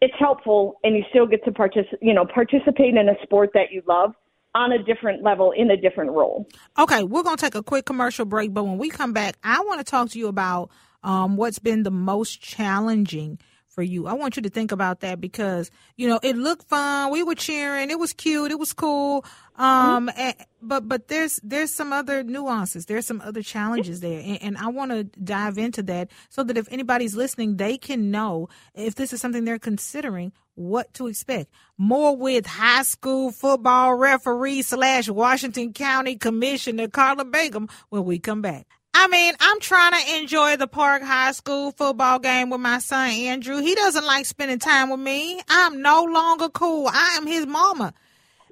It's 0.00 0.14
helpful, 0.18 0.78
and 0.82 0.96
you 0.96 1.04
still 1.10 1.26
get 1.26 1.44
to 1.44 1.52
participate, 1.52 2.02
you 2.02 2.14
know, 2.14 2.24
participate 2.24 2.96
in 2.96 3.08
a 3.08 3.14
sport 3.22 3.50
that 3.54 3.70
you 3.70 3.82
love 3.86 4.14
on 4.54 4.72
a 4.72 4.82
different 4.82 5.22
level 5.22 5.52
in 5.52 5.70
a 5.70 5.76
different 5.76 6.10
role. 6.10 6.48
Okay, 6.78 7.02
we're 7.04 7.22
going 7.22 7.36
to 7.36 7.40
take 7.40 7.54
a 7.54 7.62
quick 7.62 7.84
commercial 7.84 8.24
break, 8.24 8.52
but 8.52 8.64
when 8.64 8.78
we 8.78 8.88
come 8.88 9.12
back, 9.12 9.36
I 9.44 9.60
want 9.60 9.78
to 9.78 9.84
talk 9.84 10.08
to 10.10 10.18
you 10.18 10.26
about 10.26 10.70
um, 11.04 11.36
what's 11.36 11.58
been 11.58 11.82
the 11.82 11.90
most 11.90 12.40
challenging 12.40 13.38
for 13.70 13.82
you. 13.82 14.06
I 14.06 14.12
want 14.12 14.36
you 14.36 14.42
to 14.42 14.50
think 14.50 14.72
about 14.72 15.00
that 15.00 15.20
because 15.20 15.70
you 15.96 16.08
know 16.08 16.20
it 16.22 16.36
looked 16.36 16.68
fun. 16.68 17.10
We 17.10 17.22
were 17.22 17.34
cheering. 17.34 17.90
It 17.90 17.98
was 17.98 18.12
cute. 18.12 18.50
It 18.50 18.58
was 18.58 18.72
cool. 18.72 19.24
Um, 19.56 20.10
and, 20.16 20.34
but 20.60 20.88
but 20.88 21.08
there's 21.08 21.40
there's 21.42 21.72
some 21.72 21.92
other 21.92 22.22
nuances. 22.22 22.86
There's 22.86 23.06
some 23.06 23.20
other 23.22 23.42
challenges 23.42 24.00
there, 24.00 24.20
and, 24.20 24.42
and 24.42 24.58
I 24.58 24.68
want 24.68 24.90
to 24.90 25.04
dive 25.04 25.56
into 25.56 25.82
that 25.84 26.10
so 26.28 26.42
that 26.44 26.58
if 26.58 26.70
anybody's 26.70 27.14
listening, 27.14 27.56
they 27.56 27.78
can 27.78 28.10
know 28.10 28.48
if 28.74 28.96
this 28.96 29.12
is 29.12 29.20
something 29.20 29.44
they're 29.44 29.58
considering 29.58 30.32
what 30.54 30.92
to 30.94 31.06
expect. 31.06 31.50
More 31.78 32.16
with 32.16 32.46
high 32.46 32.82
school 32.82 33.30
football 33.30 33.94
referee 33.94 34.62
slash 34.62 35.08
Washington 35.08 35.72
County 35.72 36.16
Commissioner 36.16 36.88
Karla 36.88 37.24
Bigham 37.24 37.68
when 37.88 38.04
we 38.04 38.18
come 38.18 38.42
back. 38.42 38.66
I 39.02 39.06
mean, 39.06 39.32
I'm 39.40 39.60
trying 39.60 39.92
to 39.92 40.18
enjoy 40.18 40.56
the 40.58 40.66
Park 40.66 41.02
High 41.02 41.32
School 41.32 41.72
football 41.72 42.18
game 42.18 42.50
with 42.50 42.60
my 42.60 42.80
son 42.80 43.08
Andrew. 43.08 43.56
He 43.56 43.74
doesn't 43.74 44.04
like 44.04 44.26
spending 44.26 44.58
time 44.58 44.90
with 44.90 45.00
me. 45.00 45.40
I'm 45.48 45.80
no 45.80 46.04
longer 46.04 46.50
cool. 46.50 46.86
I 46.86 47.14
am 47.16 47.26
his 47.26 47.46
mama. 47.46 47.94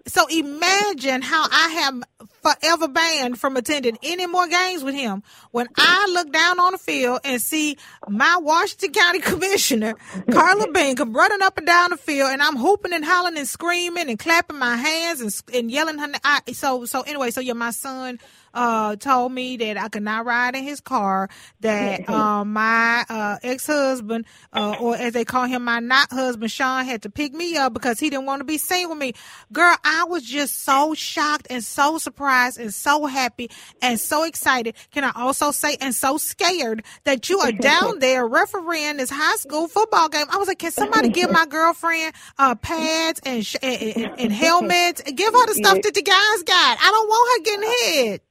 So 0.06 0.26
imagine 0.26 1.20
how 1.20 1.46
I 1.50 1.68
have 1.68 2.02
forever 2.42 2.88
banned 2.88 3.38
from 3.38 3.58
attending 3.58 3.98
any 4.02 4.26
more 4.26 4.48
games 4.48 4.82
with 4.82 4.94
him 4.94 5.22
when 5.50 5.68
I 5.76 6.08
look 6.14 6.32
down 6.32 6.58
on 6.58 6.72
the 6.72 6.78
field 6.78 7.20
and 7.24 7.42
see 7.42 7.76
my 8.08 8.38
Washington 8.40 8.92
County 8.92 9.18
Commissioner, 9.20 9.96
Karla 10.32 10.68
Bigham, 10.72 11.14
running 11.14 11.42
up 11.42 11.58
and 11.58 11.66
down 11.66 11.90
the 11.90 11.98
field, 11.98 12.30
and 12.32 12.40
I'm 12.40 12.56
hooping 12.56 12.94
and 12.94 13.04
hollering 13.04 13.36
and 13.36 13.46
screaming 13.46 14.08
and 14.08 14.18
clapping 14.18 14.58
my 14.58 14.76
hands 14.76 15.20
and, 15.20 15.42
and 15.54 15.70
yelling. 15.70 15.98
Her, 15.98 16.08
I, 16.24 16.40
so, 16.52 16.86
so 16.86 17.02
anyway, 17.02 17.30
so 17.30 17.42
yeah, 17.42 17.52
my 17.52 17.70
son 17.70 18.18
uh, 18.58 18.96
told 18.96 19.30
me 19.30 19.56
that 19.56 19.78
I 19.78 19.88
could 19.88 20.02
not 20.02 20.26
ride 20.26 20.56
in 20.56 20.64
his 20.64 20.80
car. 20.80 21.30
That 21.60 22.08
uh, 22.08 22.44
my 22.44 23.04
uh, 23.08 23.38
ex 23.42 23.68
husband, 23.68 24.26
uh, 24.52 24.76
or 24.80 24.96
as 24.96 25.12
they 25.12 25.24
call 25.24 25.44
him, 25.44 25.64
my 25.64 25.78
not 25.78 26.10
husband, 26.10 26.50
Sean, 26.50 26.84
had 26.84 27.02
to 27.02 27.10
pick 27.10 27.32
me 27.32 27.56
up 27.56 27.72
because 27.72 28.00
he 28.00 28.10
didn't 28.10 28.26
want 28.26 28.40
to 28.40 28.44
be 28.44 28.58
seen 28.58 28.88
with 28.88 28.98
me. 28.98 29.12
Girl, 29.52 29.76
I 29.84 30.04
was 30.04 30.24
just 30.24 30.64
so 30.64 30.92
shocked 30.94 31.46
and 31.50 31.62
so 31.62 31.98
surprised 31.98 32.58
and 32.58 32.74
so 32.74 33.06
happy 33.06 33.48
and 33.80 34.00
so 34.00 34.24
excited. 34.24 34.74
Can 34.90 35.04
I 35.04 35.12
also 35.14 35.52
say, 35.52 35.76
and 35.80 35.94
so 35.94 36.18
scared 36.18 36.82
that 37.04 37.30
you 37.30 37.38
are 37.38 37.52
down 37.60 38.00
there 38.00 38.26
refereeing 38.26 38.96
this 38.96 39.10
high 39.10 39.36
school 39.36 39.68
football 39.68 40.08
game? 40.08 40.26
I 40.30 40.36
was 40.36 40.48
like, 40.48 40.58
can 40.58 40.72
somebody 40.72 41.10
give 41.10 41.30
my 41.30 41.46
girlfriend 41.46 42.12
uh, 42.38 42.56
pads 42.56 43.20
and, 43.24 43.46
sh- 43.46 43.56
and, 43.62 43.82
and, 43.82 44.20
and 44.20 44.32
helmets? 44.32 45.00
Give 45.02 45.32
her 45.32 45.46
the 45.46 45.54
stuff 45.54 45.80
that 45.82 45.94
the 45.94 46.02
guys 46.02 46.42
got. 46.42 46.78
I 46.80 46.90
don't 46.90 47.08
want 47.08 47.38
her 47.38 47.44
getting 47.44 48.04
hit. 48.08 48.22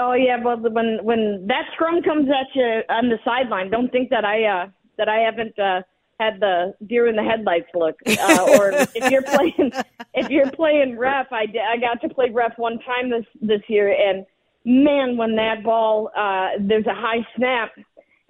Oh 0.00 0.12
yeah, 0.12 0.36
well 0.42 0.58
when 0.58 1.00
when 1.02 1.46
that 1.48 1.64
scrum 1.74 2.02
comes 2.02 2.28
at 2.30 2.46
you 2.54 2.82
on 2.88 3.08
the 3.08 3.18
sideline, 3.24 3.68
don't 3.68 3.90
think 3.90 4.10
that 4.10 4.24
I 4.24 4.44
uh 4.44 4.68
that 4.96 5.08
I 5.08 5.18
haven't 5.18 5.58
uh 5.58 5.82
had 6.20 6.38
the 6.40 6.74
deer 6.86 7.08
in 7.08 7.16
the 7.16 7.22
headlights 7.22 7.70
look. 7.74 7.96
Uh, 8.06 8.46
or 8.56 8.70
if 8.94 9.10
you're 9.10 9.22
playing 9.22 9.72
if 10.14 10.30
you're 10.30 10.50
playing 10.52 10.96
ref, 10.96 11.26
I 11.32 11.46
I 11.68 11.76
got 11.78 12.00
to 12.02 12.08
play 12.08 12.30
ref 12.30 12.56
one 12.58 12.78
time 12.80 13.10
this 13.10 13.26
this 13.42 13.62
year, 13.68 13.92
and 13.92 14.24
man, 14.64 15.16
when 15.16 15.34
that 15.34 15.64
ball 15.64 16.10
uh 16.16 16.50
there's 16.60 16.86
a 16.86 16.94
high 16.94 17.26
snap. 17.36 17.72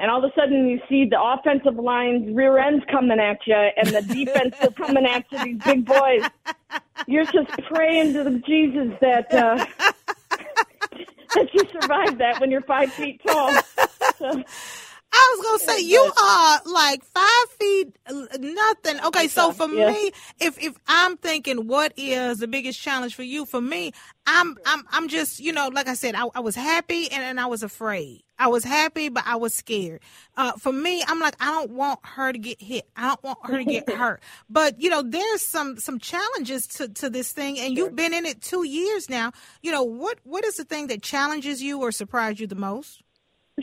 And 0.01 0.13
all 0.13 0.25
of 0.25 0.31
a 0.31 0.35
sudden, 0.41 0.69
you 0.69 0.81
see 0.89 1.07
the 1.07 1.21
offensive 1.21 1.75
line's 1.75 2.33
rear 2.33 2.57
ends 2.59 2.85
coming 2.89 3.19
at 3.19 3.39
you, 3.47 3.57
and 3.57 3.89
the 3.89 4.03
defense 4.03 4.55
is 4.63 4.73
coming 4.77 5.05
at 5.05 5.25
you. 5.33 5.45
These 5.45 5.63
big 5.65 5.85
boys. 5.85 6.23
You're 7.09 7.25
just 7.25 7.51
praying 7.69 8.13
to 8.13 8.23
the 8.23 8.39
Jesus 8.47 8.97
that 9.01 9.35
uh, 9.35 9.67
that 11.35 11.49
you 11.53 11.61
survive 11.81 12.19
that 12.19 12.41
when 12.41 12.51
you're 12.51 12.62
five 12.62 12.93
feet 12.93 13.21
tall. 13.27 13.53
So, 14.19 14.43
I 15.12 15.37
was 15.37 15.47
gonna 15.47 15.59
say 15.79 15.85
you 15.87 16.12
are 16.23 16.61
like 16.66 17.05
five 17.05 17.51
feet 17.61 17.97
nothing. 18.38 19.01
Okay, 19.07 19.29
so 19.29 19.53
for 19.53 19.68
Yeah. 19.68 19.90
me, 19.90 20.12
if 20.40 20.59
if 20.62 20.79
I'm 20.87 21.16
thinking 21.16 21.66
what 21.66 21.92
is 21.97 22.38
the 22.38 22.49
biggest 22.49 22.81
challenge 22.81 23.14
for 23.16 23.25
you, 23.25 23.47
for 23.47 23.61
me, 23.61 23.92
I'm 24.27 24.57
I'm 24.66 24.85
I'm 24.90 25.09
just 25.09 25.40
you 25.40 25.53
know 25.53 25.68
like 25.68 25.88
I 25.88 25.94
said, 25.94 26.14
I, 26.14 26.27
I 26.35 26.40
was 26.40 26.55
happy 26.57 27.11
and, 27.11 27.23
and 27.23 27.40
I 27.40 27.47
was 27.47 27.62
afraid. 27.62 28.23
I 28.38 28.49
was 28.49 28.64
happy, 28.64 29.09
but 29.09 29.25
I 29.27 29.37
was 29.37 29.55
scared. 29.55 30.01
Uh, 30.37 30.53
for 30.53 30.73
me, 30.73 31.03
I'm 31.09 31.21
like 31.21 31.37
I 31.40 31.47
don't 31.47 31.73
want 31.73 32.01
her 32.05 32.33
to 32.33 32.38
get 32.38 32.61
hit. 32.62 32.88
I 32.97 33.09
don't 33.09 33.25
want 33.25 33.38
her 33.44 33.59
to 33.59 33.64
get 33.64 33.90
hurt. 33.92 34.23
But 34.51 34.81
you 34.81 34.90
know, 34.90 35.03
there's 35.03 35.42
some 35.42 35.79
some 35.79 35.99
challenges 35.99 36.66
to 36.68 36.88
to 36.88 37.11
this 37.11 37.33
thing, 37.33 37.59
and 37.59 37.77
you've 37.77 37.97
been 37.97 38.14
in 38.14 38.27
it 38.27 38.42
two 38.42 38.64
years 38.66 39.09
now. 39.11 39.33
You 39.62 39.73
know 39.73 39.83
what 39.85 40.18
what 40.25 40.44
is 40.44 40.57
the 40.57 40.64
thing 40.64 40.88
that 40.88 41.03
challenges 41.03 41.62
you 41.62 41.81
or 41.81 41.92
surprised 41.92 42.40
you 42.40 42.47
the 42.47 42.55
most? 42.57 43.03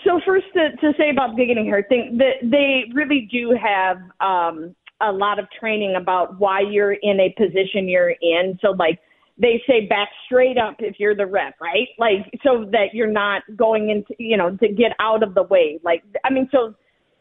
So 0.03 0.19
first 0.25 0.45
to, 0.53 0.75
to 0.77 0.93
say 0.97 1.10
about 1.10 1.38
getting 1.38 1.69
hurt, 1.69 1.86
they, 1.89 2.10
they 2.12 2.47
they 2.47 2.84
really 2.93 3.27
do 3.31 3.58
have 3.62 3.97
um, 4.19 4.75
a 5.01 5.12
lot 5.12 5.39
of 5.39 5.45
training 5.58 5.95
about 5.95 6.39
why 6.39 6.62
you're 6.62 6.93
in 6.93 7.19
a 7.19 7.34
position 7.38 7.88
you're 7.88 8.15
in. 8.21 8.58
So 8.62 8.71
like 8.71 8.99
they 9.38 9.62
say 9.67 9.86
back 9.88 10.10
straight 10.25 10.58
up 10.58 10.75
if 10.79 10.95
you're 10.99 11.15
the 11.15 11.25
ref, 11.25 11.53
right? 11.62 11.88
Like 11.97 12.29
so 12.43 12.65
that 12.71 12.93
you're 12.93 13.12
not 13.12 13.43
going 13.55 13.89
into 13.89 14.15
you 14.17 14.38
know 14.38 14.55
to 14.58 14.67
get 14.67 14.91
out 14.99 15.23
of 15.23 15.34
the 15.34 15.43
way. 15.43 15.79
Like 15.84 16.03
I 16.23 16.29
mean, 16.29 16.49
so 16.51 16.73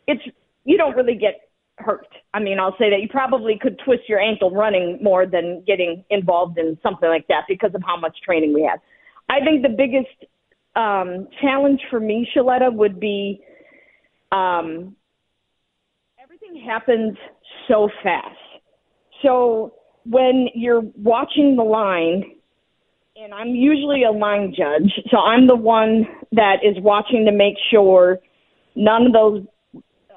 it's 0.06 0.22
you 0.64 0.76
don't 0.76 0.96
really 0.96 1.16
get 1.16 1.48
hurt. 1.78 2.06
I 2.32 2.40
mean, 2.40 2.58
I'll 2.58 2.76
say 2.78 2.90
that 2.90 3.00
you 3.00 3.08
probably 3.08 3.58
could 3.60 3.80
twist 3.84 4.02
your 4.08 4.20
ankle 4.20 4.50
running 4.50 4.98
more 5.02 5.26
than 5.26 5.62
getting 5.66 6.04
involved 6.10 6.58
in 6.58 6.78
something 6.82 7.08
like 7.08 7.26
that 7.28 7.44
because 7.48 7.74
of 7.74 7.82
how 7.84 7.98
much 7.98 8.16
training 8.24 8.54
we 8.54 8.62
have. 8.62 8.80
I 9.28 9.40
think 9.40 9.62
the 9.62 9.74
biggest 9.76 10.30
um, 10.76 11.28
challenge 11.40 11.80
for 11.90 12.00
me, 12.00 12.28
Sheletta, 12.34 12.72
would 12.72 12.98
be 12.98 13.40
um, 14.32 14.96
everything 16.22 16.62
happens 16.66 17.16
so 17.68 17.88
fast. 18.02 18.36
So 19.22 19.74
when 20.04 20.48
you're 20.54 20.82
watching 20.96 21.56
the 21.56 21.62
line, 21.62 22.24
and 23.16 23.32
I'm 23.32 23.48
usually 23.48 24.02
a 24.02 24.10
line 24.10 24.52
judge, 24.56 24.92
so 25.10 25.18
I'm 25.18 25.46
the 25.46 25.56
one 25.56 26.06
that 26.32 26.56
is 26.64 26.76
watching 26.82 27.24
to 27.26 27.32
make 27.32 27.54
sure 27.70 28.18
none 28.74 29.06
of 29.06 29.12
those 29.12 29.46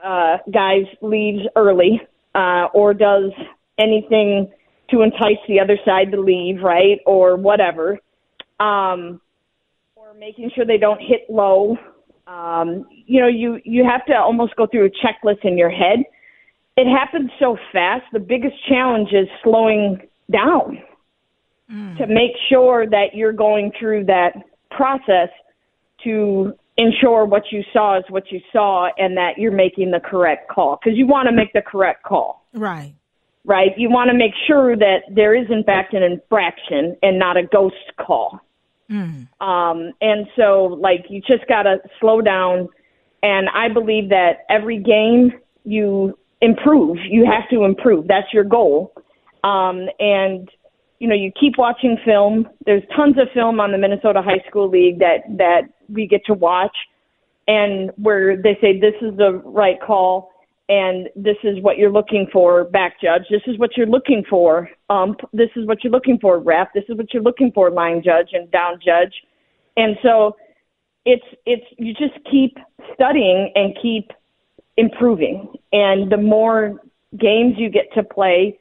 uh, 0.04 0.38
guys 0.52 0.86
leaves 1.02 1.43
early 1.56 2.02
uh, 2.34 2.65
or 2.74 2.93
does 2.93 3.32
anything 3.78 4.52
to 4.89 5.02
entice 5.02 5.38
the 5.48 5.60
other 5.60 5.77
side 5.86 6.12
to 6.12 6.19
leave, 6.19 6.63
right, 6.63 7.00
or 7.06 7.36
whatever. 7.36 8.00
Um, 8.60 9.21
making 10.18 10.52
sure 10.56 10.65
they 10.65 10.78
don't 10.78 11.00
hit 11.00 11.30
low. 11.30 11.78
Um, 12.26 12.86
you 12.90 13.22
know, 13.22 13.28
you 13.28 13.60
you 13.63 13.86
have 13.86 14.06
to 14.08 14.13
almost 14.13 14.56
go 14.56 14.68
through 14.68 14.88
a 14.88 14.90
checklist 14.90 15.46
in 15.46 15.58
your 15.58 15.70
head. 15.70 16.00
It 16.76 16.88
happens 16.90 17.32
so 17.40 17.58
fast. 17.72 18.04
The 18.13 18.20
biggest 18.20 18.56
challenge 18.68 19.10
is 19.12 19.28
slowing 19.44 20.02
down 20.32 20.82
to 21.98 22.08
make 22.08 22.32
sure 22.50 22.88
that 22.88 23.08
you're 23.13 23.34
going 23.34 23.72
through 23.80 24.06
that 24.06 24.34
process 24.72 25.30
to 26.04 26.54
ensure 26.78 27.26
what 27.26 27.44
you 27.52 27.63
saw 27.74 27.98
is 27.98 28.04
what 28.10 28.32
you 28.32 28.40
saw 28.54 28.90
and 28.98 29.18
that 29.18 29.38
you're 29.38 29.52
making 29.52 29.92
the 29.92 30.00
correct 30.00 30.50
call 30.50 30.80
because 30.82 30.98
you 30.98 31.08
want 31.08 31.28
to 31.28 31.36
make 31.36 31.52
the 31.54 31.62
correct 31.62 32.04
call. 32.04 32.46
Right. 32.54 32.94
Right. 33.44 33.72
You 33.78 33.90
want 33.90 34.10
to 34.12 34.18
make 34.18 34.34
sure 34.46 34.76
that 34.76 35.04
there 35.13 35.34
is 35.34 35.48
in 35.50 35.63
fact 35.63 35.94
an 35.94 36.04
infraction 36.04 36.98
and 37.02 37.18
not 37.18 37.38
a 37.38 37.44
ghost 37.44 37.76
call. 38.00 38.40
Mm. 38.90 39.27
Um, 39.42 39.92
and 40.02 40.27
so, 40.35 40.77
like, 40.79 41.06
you 41.10 41.21
just 41.21 41.48
got 41.48 41.63
to 41.63 41.77
slow 42.00 42.21
down. 42.21 42.69
And 43.23 43.50
I 43.50 43.67
believe 43.69 44.10
that 44.10 44.46
every 44.50 44.77
game 44.77 45.33
you 45.63 46.17
improve, 46.42 46.98
you 47.10 47.25
have 47.25 47.50
to 47.50 47.63
improve. 47.63 48.08
That's 48.08 48.31
your 48.33 48.44
goal. 48.44 48.94
Um, 49.44 49.88
and 50.00 50.50
you 51.00 51.08
know, 51.08 51.15
you 51.15 51.31
keep 51.40 51.58
watching 51.58 51.98
film. 52.04 52.48
There's 52.65 52.83
tons 52.96 53.17
of 53.19 53.27
film 53.33 53.60
on 53.60 53.71
the 53.71 53.77
Minnesota 53.77 54.21
High 54.21 54.44
School 54.48 54.69
League 54.69 55.00
that 55.00 55.19
that 55.38 55.62
we 55.90 56.08
get 56.08 56.25
to 56.25 56.33
watch, 56.33 56.75
and 57.48 57.92
where 57.98 58.35
they 58.35 58.58
say 58.62 58.79
this 58.79 58.96
is 59.02 59.15
the 59.17 59.42
right 59.46 59.79
call 59.79 60.31
and 60.70 61.08
this 61.15 61.38
is 61.44 61.62
what 61.62 61.78
you're 61.78 61.92
looking 61.92 62.28
for, 62.32 62.65
back 62.65 63.00
judge. 63.02 63.24
This 63.30 63.42
is 63.48 63.58
what 63.58 63.78
you're 63.78 63.88
looking 63.88 64.24
for. 64.30 64.70
Um, 64.90 65.15
this 65.32 65.50
is 65.56 65.65
what 65.65 65.84
you're 65.84 65.92
looking 65.92 66.20
for, 66.20 66.40
ref. 66.40 66.68
This 66.74 66.84
is 66.90 66.98
what 66.98 67.13
you're 67.13 67.24
looking 67.24 67.52
for, 67.54 67.72
line 67.72 68.02
judge 68.04 68.30
and 68.34 68.52
down 68.52 68.80
judge. 68.84 69.13
And 69.78 69.96
so 70.04 70.36
it's 71.06 71.24
it's 71.46 71.65
you 71.78 71.94
just 71.94 72.20
keep 72.30 72.58
studying 72.94 73.52
and 73.56 73.78
keep 73.82 74.12
improving. 74.76 75.54
And 75.72 76.12
the 76.12 76.18
more 76.18 76.82
games 77.18 77.56
you 77.58 77.70
get 77.70 77.86
to 77.96 78.04
play, 78.04 78.60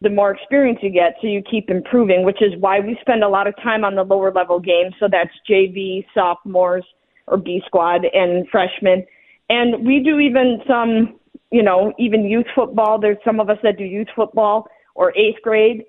the 0.00 0.08
more 0.08 0.30
experience 0.30 0.78
you 0.82 0.90
get, 0.90 1.16
so 1.20 1.26
you 1.26 1.42
keep 1.42 1.68
improving, 1.68 2.24
which 2.24 2.40
is 2.40 2.52
why 2.60 2.80
we 2.80 2.96
spend 3.02 3.22
a 3.22 3.28
lot 3.28 3.46
of 3.46 3.54
time 3.62 3.84
on 3.84 3.94
the 3.94 4.04
lower 4.04 4.32
level 4.32 4.58
games. 4.58 4.94
So 4.98 5.06
that's 5.10 5.30
JV, 5.48 6.06
sophomores, 6.14 6.84
or 7.26 7.36
B 7.36 7.62
squad, 7.66 8.06
and 8.12 8.48
freshmen. 8.48 9.04
And 9.50 9.86
we 9.86 10.00
do 10.00 10.18
even 10.18 10.60
some 10.66 11.18
you 11.52 11.62
know, 11.62 11.92
even 11.98 12.24
youth 12.24 12.46
football. 12.54 12.98
There's 12.98 13.18
some 13.24 13.38
of 13.38 13.50
us 13.50 13.58
that 13.62 13.76
do 13.78 13.84
youth 13.84 14.08
football 14.16 14.66
or 14.94 15.16
eighth 15.16 15.42
grade, 15.42 15.84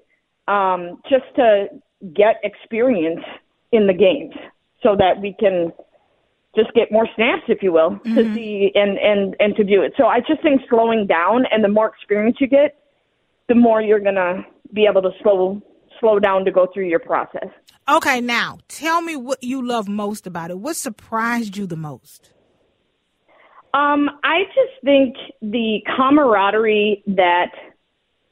um, 0.48 1.02
just 1.10 1.26
to 1.38 1.68
get 2.14 2.36
experience 2.44 3.24
in 3.72 3.88
the 3.88 3.94
games 3.94 4.36
so 4.84 4.96
that 4.98 5.22
we 5.22 5.36
can 5.40 5.72
just 6.56 6.72
get 6.74 6.92
more 6.92 7.08
snaps, 7.16 7.44
if 7.48 7.64
you 7.64 7.72
will, 7.72 7.92
mm-hmm. 7.92 8.16
to 8.16 8.34
see 8.36 8.72
and, 8.76 8.98
and, 8.98 9.36
and 9.40 9.56
to 9.56 9.64
do 9.64 9.82
it. 9.82 9.94
So 9.98 10.06
I 10.06 10.20
just 10.20 10.42
think 10.44 10.62
slowing 10.70 11.08
down 11.08 11.46
and 11.52 11.64
the 11.64 11.70
more 11.70 11.88
experience 11.88 12.38
you 12.40 12.48
get, 12.48 12.78
the 13.48 13.56
more 13.56 13.82
you're 13.82 14.00
going 14.00 14.16
to 14.16 14.46
be 14.74 14.86
able 14.90 15.02
to 15.02 15.12
slow 15.22 15.62
slow 16.00 16.20
down 16.20 16.44
to 16.44 16.52
go 16.52 16.68
through 16.74 16.88
your 16.88 17.00
process. 17.00 17.48
Okay, 17.88 18.20
now 18.20 18.58
tell 18.68 19.02
me 19.02 19.16
what 19.16 19.42
you 19.42 19.66
love 19.66 19.88
most 19.88 20.28
about 20.28 20.52
it. 20.52 20.60
What 20.60 20.76
surprised 20.76 21.56
you 21.56 21.66
the 21.66 21.78
most? 21.78 22.33
Um, 23.74 24.10
I 24.24 24.44
just 24.56 24.84
think 24.84 25.16
the 25.42 25.80
camaraderie 25.96 27.04
that 27.08 27.52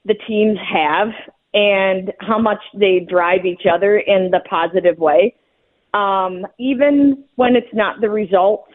the 0.05 0.15
teams 0.27 0.57
have 0.71 1.09
and 1.53 2.13
how 2.19 2.39
much 2.39 2.59
they 2.77 3.05
drive 3.09 3.45
each 3.45 3.63
other 3.71 3.97
in 3.97 4.29
the 4.31 4.39
positive 4.49 4.97
way. 4.97 5.35
Um, 5.93 6.45
even 6.59 7.25
when 7.35 7.55
it's 7.55 7.73
not 7.73 8.01
the 8.01 8.09
result 8.09 8.65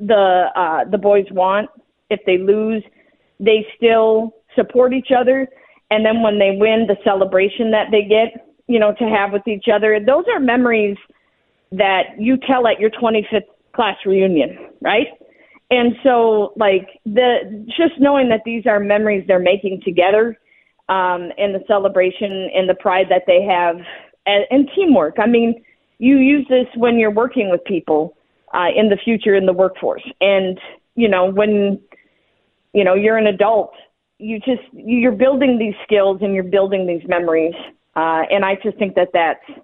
the 0.00 0.46
uh, 0.56 0.88
the 0.90 0.98
boys 0.98 1.26
want, 1.30 1.68
if 2.08 2.20
they 2.26 2.38
lose, 2.38 2.82
they 3.38 3.66
still 3.76 4.34
support 4.56 4.92
each 4.92 5.10
other. 5.16 5.46
And 5.90 6.04
then 6.04 6.22
when 6.22 6.38
they 6.38 6.56
win, 6.56 6.86
the 6.86 6.96
celebration 7.04 7.70
that 7.72 7.88
they 7.90 8.02
get, 8.02 8.46
you 8.66 8.78
know, 8.78 8.94
to 8.98 9.04
have 9.04 9.32
with 9.32 9.46
each 9.46 9.66
other, 9.72 9.98
those 10.04 10.24
are 10.32 10.40
memories 10.40 10.96
that 11.72 12.18
you 12.18 12.36
tell 12.46 12.66
at 12.66 12.80
your 12.80 12.90
25th 12.90 13.42
class 13.74 13.96
reunion, 14.06 14.56
right? 14.80 15.08
And 15.70 15.94
so 16.02 16.52
like 16.56 16.88
the 17.06 17.64
just 17.68 17.98
knowing 17.98 18.28
that 18.28 18.42
these 18.44 18.66
are 18.66 18.80
memories 18.80 19.24
they're 19.26 19.38
making 19.38 19.80
together 19.84 20.38
um 20.88 21.30
and 21.38 21.54
the 21.54 21.62
celebration 21.66 22.50
and 22.54 22.68
the 22.68 22.74
pride 22.74 23.06
that 23.08 23.22
they 23.26 23.42
have 23.42 23.76
and, 24.26 24.44
and 24.50 24.68
teamwork. 24.74 25.16
I 25.18 25.26
mean 25.26 25.62
you 25.98 26.16
use 26.16 26.46
this 26.48 26.66
when 26.76 26.98
you're 26.98 27.12
working 27.12 27.50
with 27.50 27.64
people 27.64 28.16
uh 28.52 28.68
in 28.76 28.88
the 28.88 28.98
future 29.02 29.34
in 29.34 29.46
the 29.46 29.52
workforce. 29.52 30.04
And 30.20 30.58
you 30.96 31.08
know 31.08 31.30
when 31.30 31.80
you 32.72 32.84
know 32.84 32.94
you're 32.94 33.18
an 33.18 33.26
adult 33.26 33.72
you 34.18 34.38
just 34.40 34.62
you're 34.72 35.12
building 35.12 35.58
these 35.58 35.74
skills 35.84 36.18
and 36.20 36.34
you're 36.34 36.44
building 36.44 36.86
these 36.86 37.06
memories. 37.08 37.54
Uh 37.96 38.22
and 38.30 38.44
i 38.44 38.56
just 38.62 38.76
think 38.78 38.94
that 38.96 39.08
that's 39.12 39.60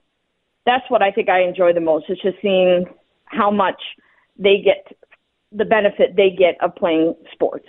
that's 0.64 0.88
what 0.88 1.02
i 1.02 1.10
think 1.10 1.28
i 1.28 1.42
enjoy 1.42 1.72
the 1.72 1.80
most 1.80 2.06
it's 2.08 2.22
just 2.22 2.36
seeing 2.42 2.84
how 3.26 3.50
much 3.50 3.80
they 4.38 4.62
get 4.62 4.96
the 5.52 5.64
benefit 5.64 6.16
they 6.16 6.30
get 6.30 6.56
of 6.60 6.74
playing 6.74 7.14
sports. 7.32 7.66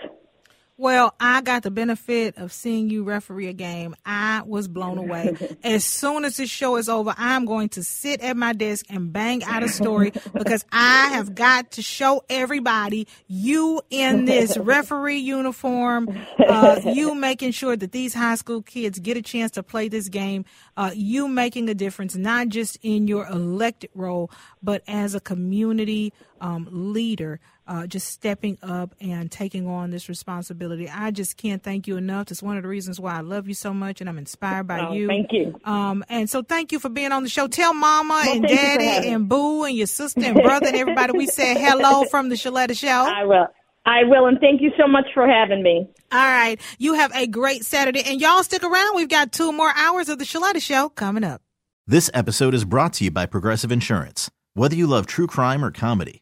Well, 0.80 1.16
I 1.20 1.42
got 1.42 1.64
the 1.64 1.72
benefit 1.72 2.38
of 2.38 2.54
seeing 2.54 2.92
you 2.92 3.04
referee 3.04 3.48
a 3.48 3.54
game. 3.54 3.96
I 4.06 4.44
was 4.46 4.68
blown 4.68 5.00
away. 5.00 5.36
as 5.64 5.84
soon 5.84 6.24
as 6.24 6.38
this 6.38 6.52
show 6.52 6.76
is 6.76 6.88
over, 6.88 7.16
I'm 7.18 7.46
going 7.46 7.70
to 7.70 7.84
sit 7.84 8.22
at 8.22 8.38
my 8.38 8.54
desk 8.54 8.86
and 8.88 9.12
bang 9.12 9.44
out 9.44 9.64
a 9.64 9.70
story 9.70 10.12
because 10.34 10.64
I 10.72 11.08
have 11.14 11.34
got 11.34 11.72
to 11.72 11.82
show 11.82 12.24
everybody 12.30 13.08
you 13.26 13.82
in 13.90 14.26
this 14.26 14.56
referee 14.60 15.18
uniform, 15.18 16.16
uh, 16.48 16.80
you 16.86 17.16
making 17.16 17.54
sure 17.54 17.76
that 17.76 17.92
these 17.92 18.14
high 18.14 18.36
school 18.36 18.62
kids 18.62 19.00
get 19.00 19.18
a 19.18 19.24
chance 19.24 19.50
to 19.54 19.64
play 19.64 19.88
this 19.88 20.10
game, 20.10 20.46
uh, 20.78 20.92
you 20.94 21.28
making 21.28 21.70
a 21.70 21.74
difference, 21.74 22.16
not 22.16 22.50
just 22.50 22.78
in 22.84 23.08
your 23.08 23.26
elected 23.26 23.90
role, 23.96 24.30
but 24.62 24.84
as 24.88 25.16
a 25.16 25.20
community 25.20 26.14
um, 26.40 26.68
leader 26.70 27.40
uh, 27.68 27.88
just 27.88 28.08
stepping 28.08 28.58
up 28.64 28.96
and 29.02 29.32
taking 29.32 29.68
on 29.68 29.92
this 29.92 30.10
responsibility. 30.10 30.90
I 30.90 31.12
just 31.12 31.38
can't 31.38 31.62
thank 31.62 31.88
you 31.88 31.98
enough. 31.98 32.32
It's 32.32 32.42
one 32.42 32.58
of 32.58 32.64
the 32.64 32.70
reasons 32.70 33.00
why 33.00 33.18
I 33.18 33.22
love 33.22 33.48
you 33.48 33.54
so 33.54 33.74
much 33.74 34.02
and 34.02 34.10
I'm 34.10 34.18
inspired 34.18 34.68
by 34.68 34.80
oh, 34.80 34.94
you. 34.94 35.08
Thank 35.08 35.32
you. 35.32 35.60
Um, 35.66 36.04
and 36.10 36.30
so 36.30 36.42
thank 36.42 36.72
you 36.72 36.80
for 36.80 36.90
being 36.90 37.12
on 37.12 37.24
the 37.24 37.30
show. 37.30 37.48
Tell 37.48 37.74
mama 37.74 38.22
well, 38.26 38.36
and 38.36 38.48
daddy 38.48 39.10
and 39.10 39.28
boo 39.28 39.64
and 39.64 39.76
your 39.76 39.88
sister 39.88 40.22
and 40.24 40.36
brother 40.36 40.68
and 40.68 40.78
everybody 40.78 41.18
we 41.18 41.28
said 41.28 41.58
hello 41.60 42.06
from 42.06 42.30
the 42.30 42.36
Sheletta 42.36 42.78
Show. 42.78 42.88
I 42.88 43.26
will. 43.26 43.48
I 43.86 44.04
will, 44.04 44.26
and 44.28 44.38
thank 44.42 44.62
you 44.62 44.72
so 44.78 44.86
much 44.86 45.06
for 45.14 45.26
having 45.26 45.64
me. 45.64 45.88
All 46.12 46.20
right. 46.20 46.60
You 46.78 46.96
have 46.96 47.16
a 47.16 47.26
great 47.26 47.64
Saturday, 47.64 48.04
and 48.06 48.20
y'all 48.20 48.44
stick 48.44 48.62
around. 48.62 48.96
We've 48.98 49.08
got 49.08 49.32
two 49.32 49.54
more 49.54 49.72
hours 49.74 50.10
of 50.10 50.20
the 50.20 50.26
Sheletta 50.26 50.62
Show 50.62 50.90
coming 50.90 51.24
up. 51.24 51.42
This 51.86 52.10
episode 52.14 52.54
is 52.54 52.66
brought 52.66 52.92
to 52.94 53.06
you 53.06 53.12
by 53.12 53.28
Progressive 53.28 53.72
Insurance. 53.72 54.30
Whether 54.56 54.76
you 54.76 54.88
love 54.88 55.06
true 55.06 55.28
crime 55.28 55.64
or 55.64 55.72
comedy, 55.72 56.22